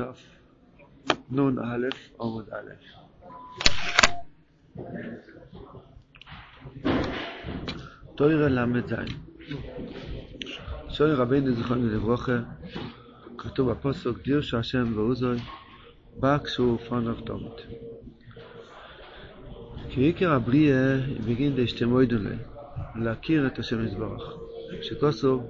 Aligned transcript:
Daf 0.00 0.20
Nun 1.36 1.54
Aleph 1.72 2.02
Omud 2.24 2.48
Aleph. 2.58 2.86
Teure 8.16 8.48
Lamed 8.56 8.86
Zayin. 8.90 9.16
שואל 10.88 11.14
רבינו 11.14 11.54
זיכרונו 11.54 11.88
לברכה, 11.88 12.38
כתוב 13.38 13.70
בפוסוק, 13.70 14.18
דיר 14.18 14.40
שהשם 14.40 14.92
ועוזוי, 14.96 15.38
בא 16.16 16.38
כשהוא 16.38 16.78
פונח 16.78 17.20
תומת. 17.26 17.60
כי 19.90 20.00
עיקר 20.00 20.32
הבריאה 20.32 20.96
בגין 21.26 21.56
דשתמוידולה, 21.56 22.36
להכיר 22.94 23.46
את 23.46 23.58
השם 23.58 23.86
יתברך. 23.86 24.22
שכוסו, 24.82 25.42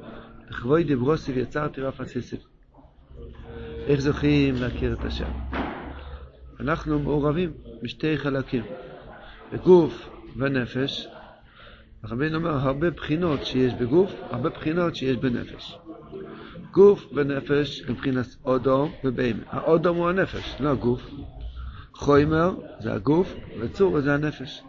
לכבוי 0.51 0.85
דברוסי 0.85 1.33
ויצרתי 1.33 1.81
רף 1.81 2.01
הסיסית. 2.01 2.50
איך 3.91 4.01
זוכים 4.01 4.55
להכיר 4.55 4.93
את 4.93 5.05
השם? 5.05 5.31
אנחנו 6.61 6.99
מעורבים 6.99 7.53
בשתי 7.83 8.19
חלקים, 8.19 8.63
בגוף 9.53 10.09
ונפש. 10.37 11.09
הרבינו 12.03 12.37
אומר 12.37 12.51
הרבה 12.51 12.91
בחינות 12.91 13.45
שיש 13.45 13.75
בגוף, 13.75 14.13
הרבה 14.31 14.49
בחינות 14.49 14.97
שיש 14.97 15.17
בנפש. 15.17 15.79
גוף 16.73 17.07
ונפש 17.15 17.83
הם 17.87 17.93
מבחינת 17.93 18.27
אודום 18.45 18.93
ובהמה. 19.05 19.43
האודום 19.49 19.97
הוא 19.97 20.09
הנפש, 20.09 20.57
לא 20.61 20.69
הגוף. 20.69 21.11
חוימר 21.95 22.55
זה 22.81 22.93
הגוף, 22.93 23.35
וצור 23.61 24.01
זה 24.01 24.15
הנפש. 24.15 24.63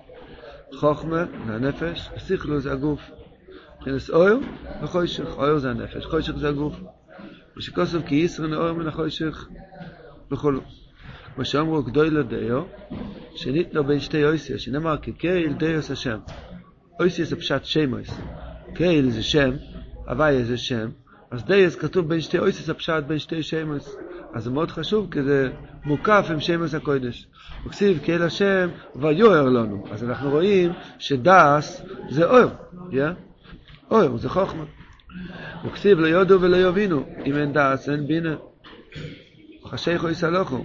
חוכמה 0.76 1.26
זה 1.48 1.54
הנפש, 1.54 2.10
סיכלו 2.18 2.60
זה 2.60 2.72
הגוף. 2.72 3.02
מבחינת 3.78 4.10
אויר 4.10 4.40
וחוישך, 4.84 5.38
אויר 5.38 5.58
זה 5.58 5.70
הנפש, 5.70 6.06
חוישך 6.06 6.34
זה 6.38 6.50
הגוף. 6.50 6.82
ושכוסף 7.62 8.00
כי 8.06 8.16
ישרו 8.16 8.48
נאור 8.48 8.74
מן 8.74 8.88
החוישך 8.88 9.48
וכולו. 10.32 10.62
כמו 11.36 11.46
שאמרו 11.46 11.84
לדיו, 11.96 12.64
שניתנו 13.36 13.84
בין 13.84 14.00
שתי 14.00 14.26
אויסיה, 14.26 14.60
שנאמר 14.60 14.98
כקהיל 15.02 15.54
דיוס 15.54 15.92
השם. 15.92 16.18
אויסיה 17.00 17.26
זה 17.26 17.36
פשט 17.36 17.66
שמויס. 17.66 18.18
קהיל 18.74 19.10
זה 19.10 19.24
שם, 19.24 19.52
הוויה 20.08 20.44
זה 20.44 20.58
שם, 20.58 20.90
אז 21.32 21.44
דיוס 21.44 21.76
כתוב 21.76 22.08
בין 22.10 22.22
שתי 22.22 22.40
אויסיה 22.40 22.66
זה 22.66 22.74
פשט 22.74 23.04
בין 23.08 23.20
שתי 23.20 23.44
שמויס. 23.44 23.96
אז 24.34 24.44
זה 24.44 24.50
מאוד 24.50 24.72
חשוב, 24.72 25.12
כי 25.12 25.24
זה 25.24 25.50
מוקף 25.86 26.28
עם 26.32 26.40
שמויס 26.40 26.74
הקודש. 26.74 27.28
וכסיב 27.66 28.00
קהיל 28.04 28.22
השם 28.22 28.70
ויוער 28.96 29.50
לנו. 29.50 29.86
אז 29.92 30.04
אנחנו 30.04 30.30
רואים 30.30 30.72
שדס 31.00 31.82
זה 32.10 32.26
אויר, 32.26 32.50
yeah? 32.92 32.96
אויר 33.92 34.18
זה 34.18 34.30
חוכמה. 34.30 34.64
וכסיב 35.66 36.00
לא 36.00 36.08
יודו 36.08 36.42
ולא 36.42 36.58
יבינו, 36.58 37.04
אם 37.26 37.36
אין 37.36 37.54
דעס 37.54 37.90
אין 37.90 38.08
בינה. 38.08 38.36
חשיכו 39.66 40.10
יסלוחו, 40.10 40.64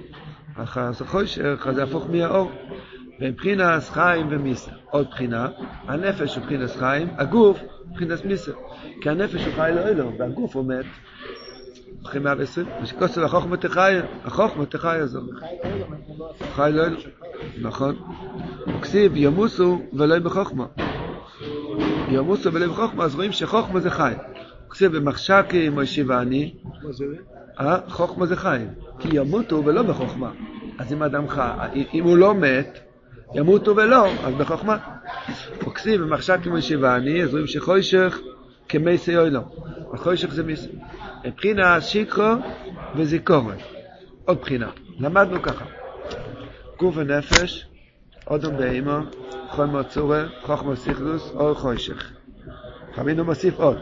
אחר 0.56 0.92
חושך, 0.92 1.66
אז 1.68 1.74
זה 1.74 1.82
הפוך 1.82 2.06
מהאור. 2.10 2.50
ומבחינת 3.20 3.82
חיים 3.82 4.26
ומיסה. 4.30 4.70
עוד 4.90 5.06
בחינה, 5.10 5.48
הנפש 5.88 6.36
הוא 6.36 6.42
מבחינת 6.42 6.70
חיים, 6.70 7.08
הגוף 7.16 7.60
הוא 7.60 7.90
מבחינת 7.90 8.24
מיסה. 8.24 8.52
כי 9.00 9.10
הנפש 9.10 9.44
הוא 9.44 9.54
חי 9.54 9.70
לאלו, 9.74 10.18
והגוף 10.18 10.56
הוא 10.56 10.64
מת. 10.64 10.84
אחרי 12.04 12.20
120, 12.20 12.66
ושכוסו 12.82 13.24
החוכמה 13.24 13.56
תחיה, 13.56 14.02
החוכמה 14.24 14.66
תחיה 14.66 15.06
זו. 15.06 15.20
חי 16.54 16.70
לאלו, 16.72 16.96
נכון. 17.62 17.96
וכסיב 18.78 19.12
ימוסו 19.16 19.82
ולא 19.92 20.18
בחוכמה. 20.18 20.66
ימוסו 22.08 22.52
ולא 22.52 22.66
בחוכמה, 22.66 23.04
אז 23.04 23.14
רואים 23.14 23.32
שחוכמה 23.32 23.80
זה 23.80 23.90
חי. 23.90 24.12
כסיב 24.70 24.96
במחשקי 24.96 25.68
מוישי 25.68 26.02
ואני, 26.02 26.54
חוכמה 27.88 28.26
זה 28.26 28.36
חיים, 28.36 28.68
כי 28.98 29.08
ימותו 29.12 29.64
ולא 29.64 29.82
בחוכמה. 29.82 30.30
אז 30.78 30.92
אם 30.92 31.02
אדם 31.02 31.28
חי, 31.28 31.50
אם 31.94 32.04
הוא 32.04 32.16
לא 32.16 32.34
מת, 32.34 32.78
ימותו 33.34 33.76
ולא, 33.76 34.06
אז 34.24 34.34
בחוכמה. 34.34 34.76
וכסיב 35.66 36.02
במחשקי 36.02 36.48
מוישי 36.48 36.76
ואני, 36.76 37.22
אז 37.22 37.30
רואים 37.30 37.46
שחוישך 37.46 38.20
כמייסי 38.68 39.16
אוי 39.16 39.30
לא. 39.30 39.40
החוישך 39.92 40.34
זה 40.34 40.42
מיסי. 40.42 40.68
מבחינה 41.24 41.80
שיקרו 41.80 42.34
וזיכורן. 42.96 43.56
עוד 44.24 44.40
בחינה. 44.40 44.70
למדנו 45.00 45.42
ככה. 45.42 45.64
גוף 46.78 46.96
ונפש, 46.96 47.66
אודום 48.30 48.56
באימו, 48.56 48.98
חומר 49.50 49.82
צורה, 49.82 50.24
חוכמה 50.42 50.76
סיכלוס, 50.76 51.30
אור 51.34 51.54
חוישך. 51.54 52.12
חמינו 52.94 53.24
מוסיף 53.24 53.58
עוד. 53.58 53.78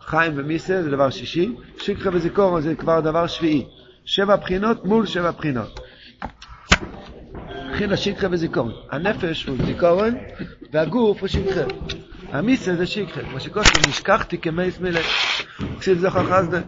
חיים 0.00 0.32
ומיסה 0.36 0.82
זה 0.82 0.90
דבר 0.90 1.10
שישי, 1.10 1.54
שיקחה 1.78 2.10
וזיכורון 2.12 2.60
זה 2.60 2.74
כבר 2.74 3.00
דבר 3.00 3.26
שביעי. 3.26 3.66
שבע 4.04 4.36
בחינות 4.36 4.84
מול 4.84 5.06
שבע 5.06 5.30
בחינות. 5.30 5.80
בחינה 7.72 7.96
שיקחה 7.96 8.26
וזיכורון. 8.30 8.72
הנפש 8.90 9.46
הוא 9.46 9.56
זיכורון 9.66 10.14
והגוף 10.72 11.20
הוא 11.20 11.28
שיקחה. 11.28 11.60
המיסה 12.32 12.76
זה 12.76 12.86
שיקחה. 12.86 13.20
כמו 13.20 13.40
שקודם 13.40 13.70
נשכחתי 13.88 14.38
כמייס 14.38 14.80
מלך. 14.80 15.06
כסיב 15.80 15.98
זוכר 15.98 16.24
חסדה. 16.24 16.60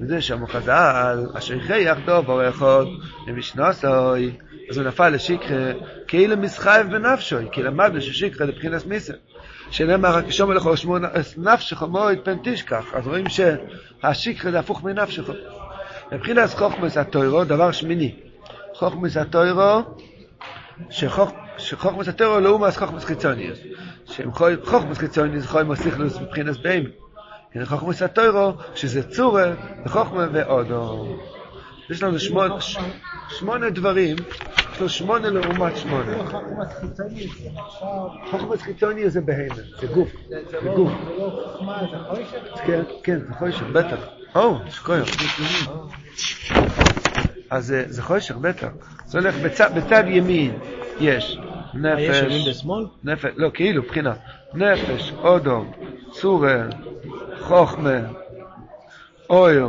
וזה 0.00 0.20
שם 0.20 0.46
חז"ל, 0.46 1.26
אשר 1.34 1.60
חייך 1.60 1.98
דוב 2.06 2.30
אורחות 2.30 2.88
למשנוסוי, 3.26 4.32
אז 4.74 4.78
הוא 4.78 4.86
נפל 4.86 5.08
לשיקחה, 5.08 5.54
כאילו 6.08 6.36
מסחייב 6.36 6.90
בנפשוי, 6.90 7.46
כי 7.52 7.62
למדנו 7.62 8.00
ששיקחה 8.00 8.44
לבחינת 8.44 8.86
מיסה. 8.86 9.12
שנאמר 9.70 10.16
רק 10.16 10.30
שומר 10.30 10.54
לך 10.54 10.68
שמונה 10.74 11.08
נפשך 11.36 11.82
מועד 11.82 12.18
פן 12.24 12.36
תשכח. 12.42 12.84
אז 12.92 13.06
רואים 13.06 13.24
שהשיקחה 13.28 14.50
זה 14.50 14.58
הפוך 14.58 14.84
מנפשך. 14.84 15.30
מבחינת 16.12 16.50
חוכמס 16.50 16.96
התוירו 16.96 17.44
דבר 17.44 17.72
שמיני. 17.72 18.14
חוכמס 18.74 19.16
התוירו 19.16 19.82
שחוכמס 21.58 22.08
התוירו 22.08 22.40
לא 22.40 22.48
אומס 22.48 22.76
חוכמס 22.76 23.04
חיצוניוס 23.04 23.58
חוכמס 24.64 24.98
חיצוניוס 24.98 25.44
יכול 25.44 25.62
מוסיכלוס 25.62 26.20
מבחינת 26.20 26.56
בהם 26.62 26.84
חוכמס 27.64 28.02
התוירו 28.02 28.52
שזה 28.74 29.02
צורה 29.02 29.52
וחוכמה 29.86 30.26
ואודו 30.32 31.16
יש 31.90 32.02
לנו 32.02 32.18
שמונה, 32.18 32.54
שמונה 33.28 33.70
דברים, 33.70 34.16
יש 34.72 34.80
לו 34.80 34.88
שמונה 34.88 35.30
לעומת 35.30 35.76
שמונה. 35.76 36.12
חוכמת 38.30 38.60
חיצוני 38.62 39.10
זה 39.10 39.20
בהמה, 39.20 39.54
זה 39.80 39.86
גוף. 39.86 40.08
זה 40.28 40.58
גוף. 40.76 40.92
זה 41.06 41.10
לא 41.18 41.42
חוכמה, 41.44 41.82
זה 41.92 41.98
חוישך? 42.08 42.66
כן, 42.66 42.82
כן, 43.02 43.18
זה 43.18 43.34
חוישך, 43.38 43.62
בטח. 43.72 43.96
או, 44.34 44.58
שכויח. 44.70 45.08
אז 47.50 47.74
זה 47.86 48.02
חוישך, 48.02 48.36
בטח. 48.36 48.68
זה 49.06 49.18
הולך 49.18 49.34
בצד 49.74 50.04
ימין, 50.08 50.58
יש 51.00 51.38
נפש. 51.74 52.00
יש 52.00 52.22
ימין 52.22 52.50
בשמאל? 52.50 52.86
נפש, 53.04 53.30
לא, 53.36 53.50
כאילו, 53.54 53.82
בחינה. 53.82 54.14
נפש, 54.54 55.12
אודום, 55.18 55.72
צורה, 56.12 56.62
חוכמה, 57.40 57.98
אויר, 59.30 59.68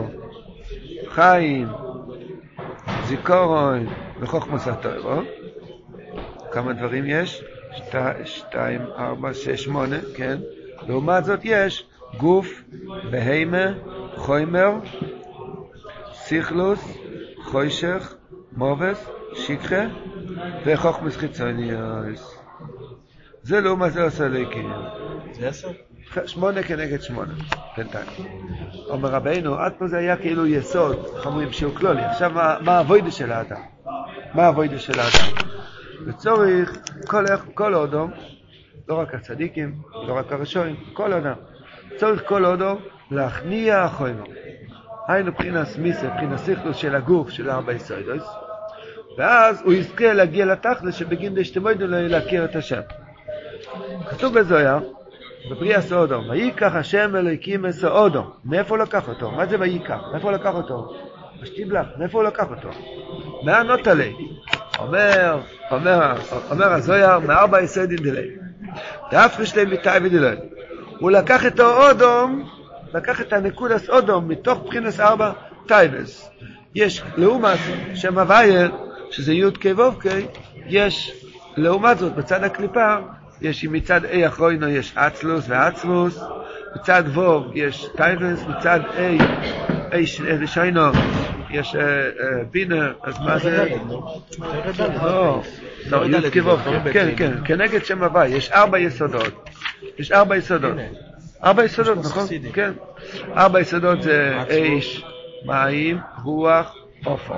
חיים, 1.10 1.68
זיכרון 3.08 3.88
וחוכמוס 4.20 4.68
התוירו. 4.68 5.22
כמה 6.52 6.74
דברים 6.74 7.04
יש? 7.08 7.44
שתיים, 8.26 8.82
ארבע, 8.98 9.34
שש, 9.34 9.64
שמונה, 9.64 9.98
כן? 10.16 10.38
לעומת 10.88 11.26
זאת 11.26 11.40
יש 11.44 11.88
גוף, 12.18 12.64
בהמה, 13.12 13.66
חוימר, 14.16 14.72
סיכלוס, 16.14 16.98
חוישך, 17.44 18.14
מובס, 18.58 19.10
שיקחה 19.34 19.84
וחוכמוס 20.66 21.18
חיצוניוס. 21.18 22.35
זה 23.46 23.62
לעומת 23.62 23.94
זה 23.94 24.04
עושה 24.04 24.28
ליקים. 24.28 24.74
זה 25.32 25.48
עשר? 25.48 25.70
שמונה 26.26 26.64
כנגד 26.64 27.02
שמונה, 27.02 27.34
בינתיים. 27.78 28.08
אומר 28.90 29.10
רבינו, 29.10 29.56
עד 29.56 29.74
פה 29.78 29.88
זה 29.88 29.98
היה 29.98 30.18
כאילו 30.18 30.48
יסוד, 30.48 31.06
איך 31.16 31.26
אומרים 31.26 31.52
שיעור 31.52 31.76
כלולי. 31.76 32.02
עכשיו, 32.02 32.32
מה, 32.32 32.58
מה 32.62 32.80
הווידה 32.80 33.12
של 33.12 33.32
האדם? 33.32 33.62
מה 34.34 34.48
הווידה 34.48 34.80
של 34.80 35.00
האדם? 35.00 35.48
וצורך 36.06 36.78
כל, 37.08 37.26
כל 37.54 37.76
אודום, 37.76 38.12
לא 38.88 39.00
רק 39.00 39.14
הצדיקים, 39.14 39.76
לא 40.08 40.14
רק 40.14 40.32
הרשועים, 40.32 40.76
כל 40.94 41.14
אדם. 41.14 41.36
צורך 41.98 42.28
כל 42.28 42.46
אודום 42.46 42.78
להכניע 43.12 43.84
החומר. 43.84 44.24
היינו 45.08 45.32
מבחינת 45.32 45.68
מיסה, 45.78 46.08
מבחינת 46.08 46.40
סיכלוס 46.40 46.78
של 46.78 46.96
הגוף 46.96 47.30
של 47.30 47.50
ארבע 47.50 47.74
יסודוס, 47.74 48.24
ואז 49.18 49.62
הוא 49.62 49.74
יזכה 49.74 50.14
להגיע 50.14 50.46
לתכלס 50.46 50.96
שבגין 50.96 51.36
דשתמוידו 51.36 51.86
להכיר 51.88 52.46
את 52.46 52.56
השם. 52.56 52.82
כתוב 54.10 54.40
בזויה, 54.40 54.80
בבריאה 55.52 55.82
סאודום, 55.82 56.30
ויקח 56.30 56.76
השם 56.76 57.16
אלוהיקים 57.16 57.62
מסאודום. 57.62 58.30
מאיפה 58.46 58.76
הוא 58.76 58.84
לקח 58.84 59.08
אותו? 59.08 59.32
מה 59.32 59.46
זה 59.46 59.60
ויקח? 59.60 60.00
מאיפה 60.12 60.28
הוא 60.28 60.38
לקח 60.38 60.54
אותו? 60.54 60.94
בשטיבלח, 61.42 61.86
מאיפה 61.98 62.18
הוא 62.18 62.28
לקח 62.28 62.46
אותו? 62.50 62.70
מהנות 63.44 63.88
עלי. 63.88 64.14
אומר, 64.80 65.40
אומר, 65.72 66.14
אומר 66.52 66.74
הזויר, 66.74 67.20
מארבע 67.20 67.62
יסודים 67.62 67.98
דילי. 67.98 68.28
דאפריש 69.12 69.58
להם 69.58 69.70
מתאי 69.70 70.00
ודילי. 70.04 70.36
הוא 71.00 71.12
לקח 71.12 71.46
את 71.46 71.60
האודום, 71.60 72.50
לקח 72.94 73.22
את 73.22 73.34
הנקודס 73.34 73.90
אודום 73.90 74.28
מתוך 74.28 74.60
בחינס 74.60 75.00
ארבע 75.00 75.32
טייבס. 75.68 76.30
יש, 76.76 77.04
לעומת 77.18 77.60
שם 77.96 78.20
הוויה, 78.20 78.68
שזה 79.12 79.34
י' 79.34 79.52
כ' 79.60 79.66
ו' 79.78 80.00
כ', 80.00 80.06
יש, 80.68 81.24
לעומת 81.58 81.98
זאת, 81.98 82.16
בצד 82.16 82.44
הקליפה, 82.44 82.98
יש 83.42 83.66
מצד 83.66 84.06
A 84.06 84.28
אחרוינו 84.28 84.70
יש 84.70 84.94
אצלוס 84.98 85.46
ועצמוס, 85.48 86.20
מצד 86.76 87.04
ו' 87.18 87.42
יש 87.54 87.88
טייבס, 87.96 88.44
מצד 88.48 88.80
A, 88.96 89.22
A 89.92 90.22
ראשינו 90.42 90.82
יש 91.50 91.76
אה, 91.76 91.82
אה, 91.82 92.44
בינה, 92.52 92.92
אז 93.04 93.20
מה 93.20 93.40
זה? 93.40 93.68
לא, 95.04 95.42
לא, 95.90 96.18
י' 96.18 96.32
כ' 96.32 96.46
ו', 96.46 96.94
כן, 96.94 97.14
כן, 97.18 97.32
כנגד 97.46 97.86
שם 97.86 98.04
הוואי, 98.04 98.28
יש 98.28 98.52
ארבע 98.52 98.80
יסודות, 98.80 99.50
יש 100.00 100.12
ארבע 100.12 100.38
יסודות, 100.38 100.76
ארבע 101.44 101.64
יסודות, 101.64 101.98
נכון? 101.98 102.28
כן, 102.54 102.72
ארבע 103.38 103.60
יסודות 103.60 104.02
זה 104.02 104.44
אש, 104.50 105.04
מים, 105.46 105.98
רוח, 106.24 106.76
עופר. 107.06 107.36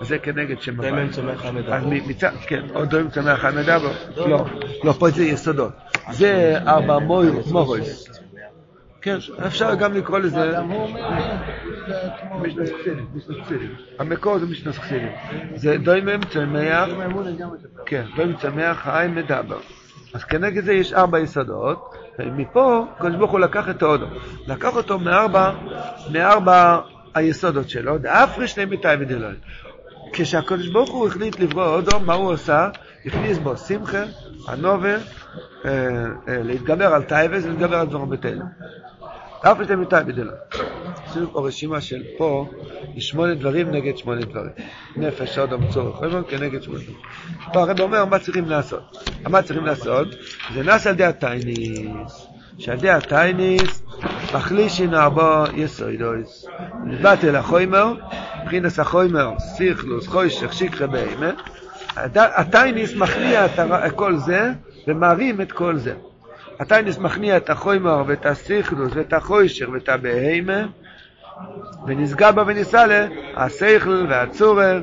זה 0.00 0.18
כנגד 0.18 0.60
שם 0.60 0.76
הוואי. 0.76 0.90
דומים 0.90 1.10
צומח 1.10 1.44
אז 1.68 1.82
מצד, 1.86 2.30
כן, 2.46 2.64
עוד 2.74 2.90
דומים 2.90 3.10
צומח 3.10 3.44
המדבר, 3.44 3.92
לא, 4.16 4.44
לא, 4.84 4.92
פה 4.92 5.10
זה 5.10 5.24
יסודות. 5.24 5.72
זה 6.10 6.58
ארבע 6.66 6.98
מורוס. 6.98 8.08
כן, 9.00 9.18
אפשר 9.46 9.74
גם 9.74 9.94
לקרוא 9.94 10.18
לזה 10.18 10.52
חסידים. 13.44 13.74
המקור 13.98 14.38
זה 14.38 14.46
משנס 14.46 14.78
חסידים. 14.78 15.12
זה 15.54 15.76
דוימם 15.78 16.20
צמח, 16.24 16.88
כן, 17.86 18.04
דוימם 18.16 18.36
צמח, 18.36 18.78
חי 18.78 19.06
מדבר. 19.10 19.58
אז 20.14 20.24
כנגד 20.24 20.64
זה 20.64 20.72
יש 20.72 20.92
ארבע 20.92 21.18
יסודות, 21.18 21.94
ומפה 22.18 22.84
הקדוש 22.96 23.16
ברוך 23.16 23.30
הוא 23.30 23.40
לקח 23.40 23.68
את 23.68 23.82
ההודו. 23.82 24.06
לקח 24.46 24.76
אותו 24.76 24.98
מארבע, 24.98 25.52
מארבע 26.12 26.78
היסודות 27.18 27.70
שלו, 27.70 27.98
דאפרי 27.98 28.48
שני 28.48 28.64
מיטאי 28.64 28.96
ודלוי. 29.00 29.34
כשהקדוש 30.12 30.68
ברוך 30.68 30.90
הוא 30.90 31.06
החליט 31.06 31.40
לברוא 31.40 31.64
הודו, 31.64 32.00
מה 32.00 32.14
הוא 32.14 32.32
עשה? 32.32 32.68
הכניס 33.06 33.38
בו 33.38 33.56
שמחה, 33.56 34.04
הנובר, 34.48 34.98
אה, 35.64 35.70
אה, 36.28 36.42
להתגבר 36.42 36.94
על 36.94 37.02
טייבס 37.02 37.44
ולהתגבר 37.44 37.76
על 37.76 37.86
דברים 37.86 38.10
בתל. 38.10 38.38
אף 39.42 39.58
שתי 39.64 39.74
מיטה 39.74 40.02
בדלה. 40.02 40.32
עשינו 41.06 41.32
פה 41.32 41.46
רשימה 41.46 41.80
של 41.80 42.02
פה, 42.18 42.50
שמונה 42.98 43.34
דברים 43.34 43.70
נגד 43.70 43.96
שמונה 43.96 44.20
דברים. 44.20 44.50
נפש, 44.96 45.38
עוד 45.38 45.52
המצורך, 45.52 45.98
חייבון 45.98 46.22
כנגד 46.28 46.62
שמונה 46.62 46.80
דברים. 46.80 46.98
פה 47.52 47.60
הרב 47.60 47.80
אומר 47.80 48.04
מה 48.04 48.18
צריכים 48.18 48.44
לעשות. 48.44 49.08
מה 49.28 49.42
צריכים 49.42 49.66
לעשות? 49.66 50.08
זה 50.54 50.62
נעשה 50.62 50.90
על 50.90 50.94
ידי 50.94 51.04
הטייניס. 51.04 52.27
שעל 52.58 52.78
ידי 52.78 52.90
הטייניס 52.90 53.82
מחלישין 54.34 54.94
ארבו 54.94 55.44
יסוידויס. 55.54 56.46
נבטל 56.84 57.36
החוימר, 57.36 57.94
מבחינת 58.42 58.78
החוימר, 58.78 59.32
סיכלוס, 59.38 60.06
חוישך, 60.06 60.52
שיקחה 60.52 60.86
בהימה. 60.86 61.30
הטייניס 62.14 62.96
מכניע 62.96 63.46
את 63.46 63.92
כל 63.94 64.16
זה 64.16 64.52
ומרים 64.86 65.40
את 65.40 65.52
כל 65.52 65.76
זה. 65.76 65.94
הטייניס 66.60 66.98
מכניע 66.98 67.36
את 67.36 67.50
החוימר 67.50 68.02
ואת 68.06 68.26
הסיכלוס 68.26 68.92
ואת 68.94 69.12
החוישר 69.12 69.70
ואת 69.70 69.88
הבהימה 69.88 70.66
ונסגר 71.86 72.32
בה 72.32 72.42
וניסה 72.46 72.84
השכל 73.36 74.06
והצורר 74.08 74.82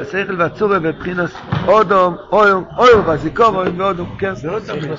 השכל 0.00 0.34
והצורר 0.38 0.78
בבחינס 0.78 1.34
אודום, 1.68 2.16
אויום, 2.32 2.64
אויום 2.76 3.06
והזיקום, 3.06 3.56
אויום 3.56 3.80
ואודום, 3.80 4.16
כן. 4.18 4.34
זה 4.34 4.50
לא 4.50 4.58
תמיד. 4.60 4.90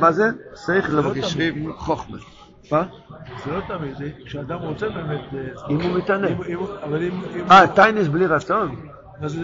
מה 0.00 0.12
זה? 0.12 0.24
שכל 0.66 1.06
וגשרים 1.06 1.72
חוכמה. 1.76 2.16
מה? 2.72 2.84
זה 3.44 3.52
לא 3.52 3.60
תמיד, 3.68 3.96
זה 3.96 4.10
כשאדם 4.24 4.58
רוצה 4.58 4.88
באמת... 4.88 5.20
אם 5.70 5.80
הוא 5.80 5.98
מתענה. 5.98 6.28
אבל 6.82 7.02
אם... 7.02 7.20
אה, 7.50 7.66
טייניס 7.66 8.08
בלי 8.08 8.26
רצון? 8.26 8.76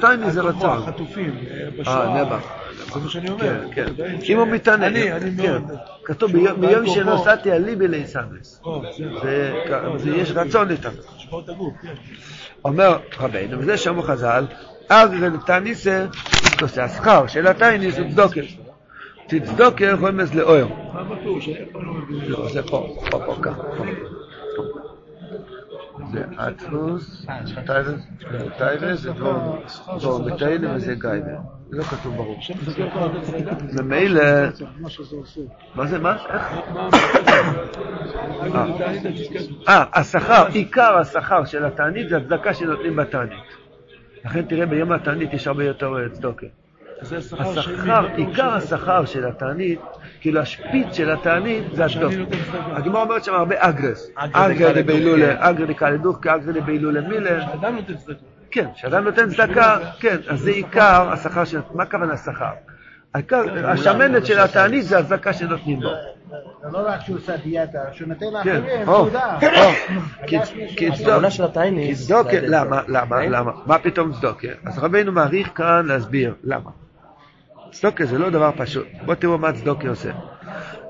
טייניס 0.01 0.33
זה 0.33 0.41
רצון. 0.41 0.79
החטופים 0.83 1.39
אה, 1.51 1.69
בשואה. 1.79 2.23
נבח. 2.23 2.53
זה 2.95 3.01
מה 3.01 3.09
שאני 3.09 3.31
אומר. 3.31 3.61
כן, 3.73 3.87
כן. 3.97 4.17
אם 4.29 4.39
הוא 4.39 4.47
מתענה. 4.47 4.87
אני, 4.87 5.13
אני 5.13 5.43
כן. 5.43 5.53
מאוד... 5.53 5.79
כתוב, 6.05 6.33
ביום 6.61 6.87
שנוסעתי 6.87 7.53
על 7.53 7.63
ליבי 7.63 7.89
זה 9.97 10.17
יש 10.17 10.31
רצון 10.31 10.71
איתם. 10.71 10.91
כן. 11.83 11.95
אומר 12.65 12.99
רבינו, 13.21 13.59
וזה 13.59 13.77
שאמרו 13.77 14.03
חז"ל, 14.03 14.47
אז 14.89 15.11
זה 15.11 15.29
לטעניסה, 15.29 16.07
תעשה 16.59 16.85
השכר 16.85 17.27
של 17.27 17.47
הטייניס 17.47 17.99
הוא 17.99 18.11
צדוקר. 18.11 18.43
תצדוקר 19.27 19.95
רומז 20.01 20.35
לאויר. 20.35 20.69
מה 20.69 21.03
לא 21.75 21.93
מבין. 21.93 22.31
לא, 22.31 22.49
זה 22.53 22.63
פה, 22.63 22.97
פה, 23.11 23.19
פה, 23.27 23.37
ככה. 23.43 23.63
זה 26.13 26.25
אטרוס, 26.49 27.27
טייבס, 28.59 29.01
זה 29.01 29.13
דבור 29.13 30.27
מטיילה 30.27 30.75
וזה 30.75 30.95
גייבר. 30.95 31.39
זה 31.71 31.77
לא 31.77 31.83
כתוב 31.83 32.17
ברור. 32.17 32.39
ממילא, 33.83 34.23
מה 35.75 35.87
זה, 35.87 35.99
מה? 35.99 36.17
איך? 36.33 36.53
אה, 39.69 39.85
השכר, 39.93 40.47
עיקר 40.47 40.99
השכר 40.99 41.45
של 41.45 41.65
התענית 41.65 42.09
זה 42.09 42.17
הצדקה 42.17 42.55
שנותנים 42.55 42.97
בתענית. 42.97 43.45
לכן 44.25 44.43
תראה 44.43 44.67
ביום 44.67 44.93
התענית 44.93 45.33
יש 45.33 45.47
הרבה 45.47 45.65
יותר 45.65 45.99
אה, 45.99 46.09
צדוקה. 46.09 46.47
זה 47.01 47.17
השכר 47.39 48.01
לא 48.01 48.09
עיקר 48.17 48.33
של- 48.61 48.75
השכר 48.75 49.05
של 49.05 49.27
התענית, 49.27 49.81
כאילו 50.21 50.41
השפיץ 50.41 50.87
של 50.97 51.11
התענית 51.11 51.65
זה 51.73 51.85
צדקה. 51.89 52.07
הגמרא 52.77 53.03
אומרת 53.03 53.25
שם 53.25 53.35
הרבה 53.35 53.55
אגרס. 53.59 54.11
אגרא 54.17 54.73
דבהילולה, 54.83 55.27
דוחקה. 55.33 55.51
אגרא 55.51 55.67
דקאלה 55.67 55.97
דוחקה, 55.97 56.35
אגרא 56.35 56.53
דבהילולה 56.53 57.01
מילה. 57.01 57.53
אדם 57.55 57.75
נותן 57.77 57.95
צדקה. 57.97 58.19
כן, 58.51 58.67
כשאדם 58.75 59.05
נותן 59.05 59.29
צדקה, 59.31 59.79
כן, 60.01 60.17
אז 60.29 60.41
זה 60.41 60.51
עיקר 60.51 61.13
השכר 61.13 61.45
של... 61.45 61.61
מה 61.75 61.83
הכוונה 61.83 62.17
שכר? 62.17 62.51
העיקר, 63.15 63.43
השמנת 63.69 64.27
של 64.27 64.39
התענית 64.39 64.85
זה 64.85 64.99
הצדקה 64.99 65.33
שנותנים 65.33 65.81
בו. 65.81 65.89
זה 66.63 66.69
לא 66.73 66.79
רק 66.89 67.01
שהוא 67.01 67.17
עושה 67.17 67.37
דיאטה, 67.37 67.79
שהוא 67.93 68.09
נותן 68.09 68.27
כן, 68.45 68.61
לאחרים, 68.61 68.87
כי 71.87 71.95
צדוק- 71.95 72.29
צדוקה. 72.29 72.37
למה, 72.47 72.81
למה, 72.89 73.17
כן? 73.23 73.31
למה? 73.33 73.53
מה 73.67 73.79
פתאום 73.79 74.13
צדוקה? 74.13 74.49
אז 74.67 74.79
רבינו 74.79 75.13
מעריך 75.13 75.51
כאן 75.55 75.87
להסביר 75.87 76.35
למה. 76.45 76.71
צדוקה 77.81 78.07
זה 78.07 78.19
לא 78.19 78.31
דבר 78.31 78.51
פשוט. 78.57 78.87
בואו 79.05 79.17
תראו 79.17 79.39
מה 79.39 79.53
צדוקה 79.53 79.89
עושה. 79.89 80.11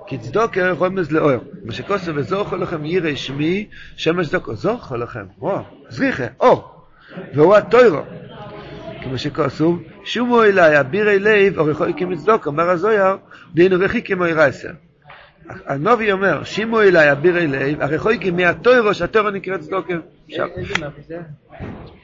כי 0.06 0.18
צדוקה 0.18 0.70
רומז 0.70 1.12
לאור. 1.12 1.44
מה 1.64 1.72
שכוסו 1.72 2.14
וזוכו 2.14 2.56
לכם 2.56 2.84
ירא 2.84 3.14
שמי 3.14 3.66
שמש 3.96 4.28
צדוקו. 4.28 4.54
זוכו 4.54 4.96
לכם, 4.96 5.24
וואו, 5.38 5.62
זריחה, 5.88 6.24
אור. 6.40 6.86
והוא 7.34 7.56
הטוירו. 7.56 8.02
כמו 9.02 9.18
שכוסו, 9.18 9.78
שומו 10.04 10.42
אליי, 10.42 10.80
אבירי 10.80 11.18
לב, 11.18 11.58
אורחוי 11.58 11.92
כמצדוקו, 11.96 12.50
אומר 12.50 12.70
הזויר, 12.70 13.16
דהינו 13.54 13.80
וכי 13.80 14.02
כמו 14.02 14.26
ירייסר. 14.26 14.70
הנובי 15.66 16.12
אומר, 16.12 16.44
שימו 16.44 16.80
אליי 16.80 17.12
אבירי 17.12 17.46
לב, 17.46 17.82
הרחוי 17.82 18.18
כי 18.20 18.30
מהטוירו, 18.30 18.94
שהטוירו 18.94 19.30
נקראת 19.30 19.60
צדוקה. 19.60 19.94
איזה 20.28 20.74
נביא 20.80 21.02
זה? 21.06 21.18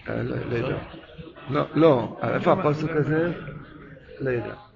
אה, 0.08 0.22
לא 0.22 0.36
לא. 0.50 0.68
לא, 1.50 1.66
לא, 1.74 2.16
איפה 2.34 2.52
הפוסק 2.52 2.90
הזה? 2.90 3.32
לא 4.20 4.30
יודע. 4.30 4.71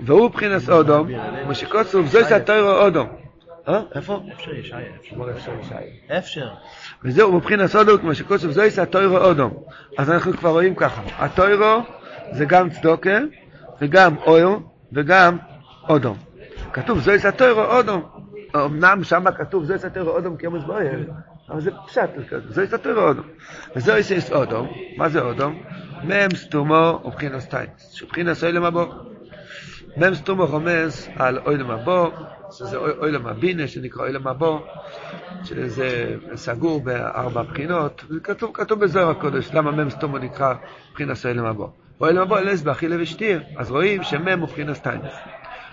והוא 0.00 0.28
מבחינת 0.28 0.68
אודום, 0.68 1.08
כמו 1.44 1.54
שכוסוף, 1.54 2.06
זויס 2.06 2.32
הטוירו 2.32 2.70
אודום. 2.70 3.08
אה? 3.68 3.80
איפה? 3.94 4.20
אפשר 4.32 4.54
ישעיה, 4.54 4.90
אפשר. 6.18 6.48
וזהו 7.04 7.32
מבחינת 7.32 7.74
אודום, 7.74 7.98
כמו 7.98 8.14
שכוסוף, 8.14 8.50
זויס 8.50 8.78
הטוירו 8.78 9.18
אודום. 9.18 9.62
אז 9.98 10.10
אנחנו 10.10 10.32
כבר 10.32 10.50
רואים 10.50 10.74
ככה, 10.74 11.02
הטוירו 11.18 11.82
זה 12.32 12.44
גם 12.44 12.70
צדוקה, 12.70 13.18
וגם 13.80 14.16
אויר, 14.26 14.48
וגם 14.92 15.36
אודום. 15.88 16.16
כתוב 16.72 16.98
זויס 16.98 17.24
הטוירו 17.24 17.64
אודום. 17.64 18.02
אמנם 18.56 19.04
שם 19.04 19.30
כתוב 19.30 19.64
זויס 19.64 19.84
הטוירו 19.84 20.10
אודום 20.10 20.36
כמו 20.36 20.60
זבויר, 20.60 21.10
אבל 21.50 21.60
זה 21.60 21.70
פשט, 21.86 22.10
זאת 22.48 22.74
התורה 22.74 23.00
אדם. 23.00 23.24
וזאת 23.76 24.10
יש 24.10 24.32
אדם, 24.32 24.68
מה 24.96 25.08
זה 25.08 25.20
אדם? 25.20 25.62
מם 26.04 26.28
סתומה 26.34 27.00
ובחינת 27.04 27.46
תענית, 27.46 27.92
שבחינת 27.92 28.44
עולם 28.44 28.64
הבא. 28.64 28.86
מם 29.98 30.14
סתומה 30.14 30.46
רומז 30.46 31.08
על 31.16 31.38
עולם 31.46 31.70
הבא, 31.70 32.10
שזה 32.50 32.76
עו- 32.76 32.92
עולם 32.98 33.26
הבינה 33.26 33.66
שנקרא 33.66 34.02
עולם 34.02 34.26
הבא, 34.26 34.60
שזה 35.44 35.88
סגור 36.34 36.80
בארבע 36.80 37.42
בחינות, 37.42 38.04
וכתוב 38.10 38.50
כתוב 38.54 38.80
בזוהר 38.80 39.10
הקודש, 39.10 39.50
למה 39.54 39.70
מם 39.70 39.90
סתומה 39.90 40.18
נקרא 40.18 40.54
בחינת 40.94 41.26
עולם 41.26 41.44
הבא. 41.44 41.72
עולם 42.00 42.22
הבא 42.22 42.38
לית 42.38 42.62
ביה 42.62 42.73
אכילה 42.73 42.96
ושתיה, 43.00 43.42
אז 43.56 43.70
רואים 43.70 44.02
שמם 44.02 44.40
הוא 44.40 44.48
בחינת 44.48 44.80
תענית. 44.80 45.12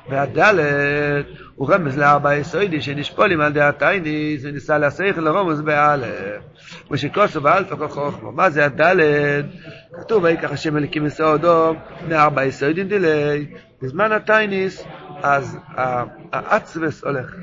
והדלת 0.10 1.26
הוא 1.56 1.74
רמז 1.74 1.98
לארבע 1.98 2.36
יסוידי 2.36 2.82
שנשפולים 2.82 3.42
על 3.42 3.52
ידי 3.52 3.62
הטייניס 3.62 4.42
וניסה 4.46 4.78
להסייך 4.78 5.18
לרומז 5.18 5.62
באלף. 5.62 6.40
ושכוסו 6.92 7.42
באלפא 7.42 7.76
כל 7.76 7.88
חוכמה. 7.88 8.32
מה 8.32 8.50
זה 8.50 8.66
הדלת? 8.66 9.46
כתוב 9.94 10.24
ויקח 10.24 10.52
השם 10.52 10.78
אליקים 10.78 11.04
מסעודו 11.04 11.76
מארבע 12.08 12.46
יסוידים 12.46 12.88
דילי. 12.88 13.46
בזמן 13.82 14.12
הטייניס 14.12 14.84
אז 15.24 15.58
האצבס 16.32 17.04
הולך. 17.04 17.36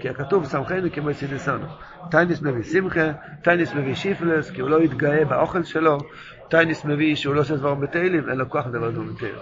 כי 0.00 0.08
הכתוב 0.08 0.44
סמכנו 0.44 0.88
כמו 0.92 1.14
סידסנו. 1.14 1.66
טייניס 2.10 2.42
מביא 2.42 2.62
שמחה, 2.62 3.10
טייניס 3.42 3.74
מביא 3.74 3.94
שיפלס, 3.94 4.50
כי 4.50 4.60
הוא 4.60 4.70
לא 4.70 4.82
יתגאה 4.82 5.24
באוכל 5.24 5.64
שלו, 5.64 5.98
טייניס 6.52 6.84
מביא 6.84 7.16
שהוא 7.16 7.34
לא 7.34 7.40
עושה 7.40 7.56
דבר 7.56 7.74
בתהילים, 7.74 8.28
אין 8.30 8.38
לו 8.38 8.48
כוח 8.50 8.66
לדבר 8.66 8.90
דבר 8.90 9.02
בתהילים. 9.02 9.38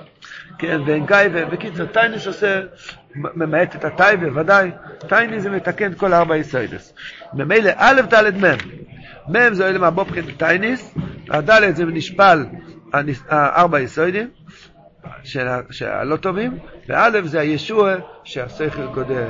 כן, 0.59 0.81
ואין 0.87 1.07
גיא, 1.07 1.17
ובקיצור, 1.33 1.87
טייניס 1.87 2.27
עושה, 2.27 2.61
ממעט 3.15 3.77
את 3.77 3.85
הטייבה, 3.85 4.41
ודאי, 4.41 4.71
טייניס 5.09 5.43
זה 5.43 5.51
מתקן 5.51 5.95
כל 5.95 6.13
ארבע 6.13 6.37
יסוידס. 6.37 6.95
ממילא 7.35 7.71
א', 7.77 8.01
ד', 8.01 8.45
מ', 8.45 8.57
מ' 9.37 9.55
זה 9.55 9.69
אלה 9.69 9.79
מהבובחין 9.79 10.25
טייניס, 10.37 10.95
הד' 11.31 11.75
זה 11.75 11.85
נשפל 11.85 12.47
של 15.25 15.49
ה- 15.49 15.61
שהלא 15.71 16.17
טובים, 16.17 16.59
וא' 16.89 17.23
זה 17.25 17.41
הישוע 17.41 17.95
שהשכל 18.25 18.87
גודל. 18.87 19.25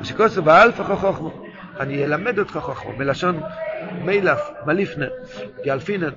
ושכוסו 0.00 0.42
באלפא 0.42 0.82
חוכמו, 0.96 1.44
אני 1.80 2.04
אלמד 2.04 2.38
אותך 2.38 2.58
חוכמו, 2.62 2.92
מלשון 2.98 3.40
מילף, 4.04 4.40
מליפנה, 4.66 5.06
יאלפינן. 5.64 6.10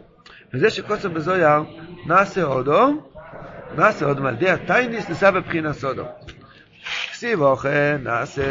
וזה 0.54 0.70
שכוסו 0.70 1.10
בזויר, 1.10 1.64
נעשה 2.08 2.44
עודו, 2.44 3.12
נעשה 3.76 4.06
עודו, 4.06 4.28
על 4.28 4.34
ידי 4.34 4.50
הטייניס 4.50 5.10
ניסה 5.10 5.32
בבחינת 5.32 5.76
סודו. 5.76 6.06
כסיב 7.12 7.42
אוכל, 7.42 7.98
נעשה, 8.04 8.44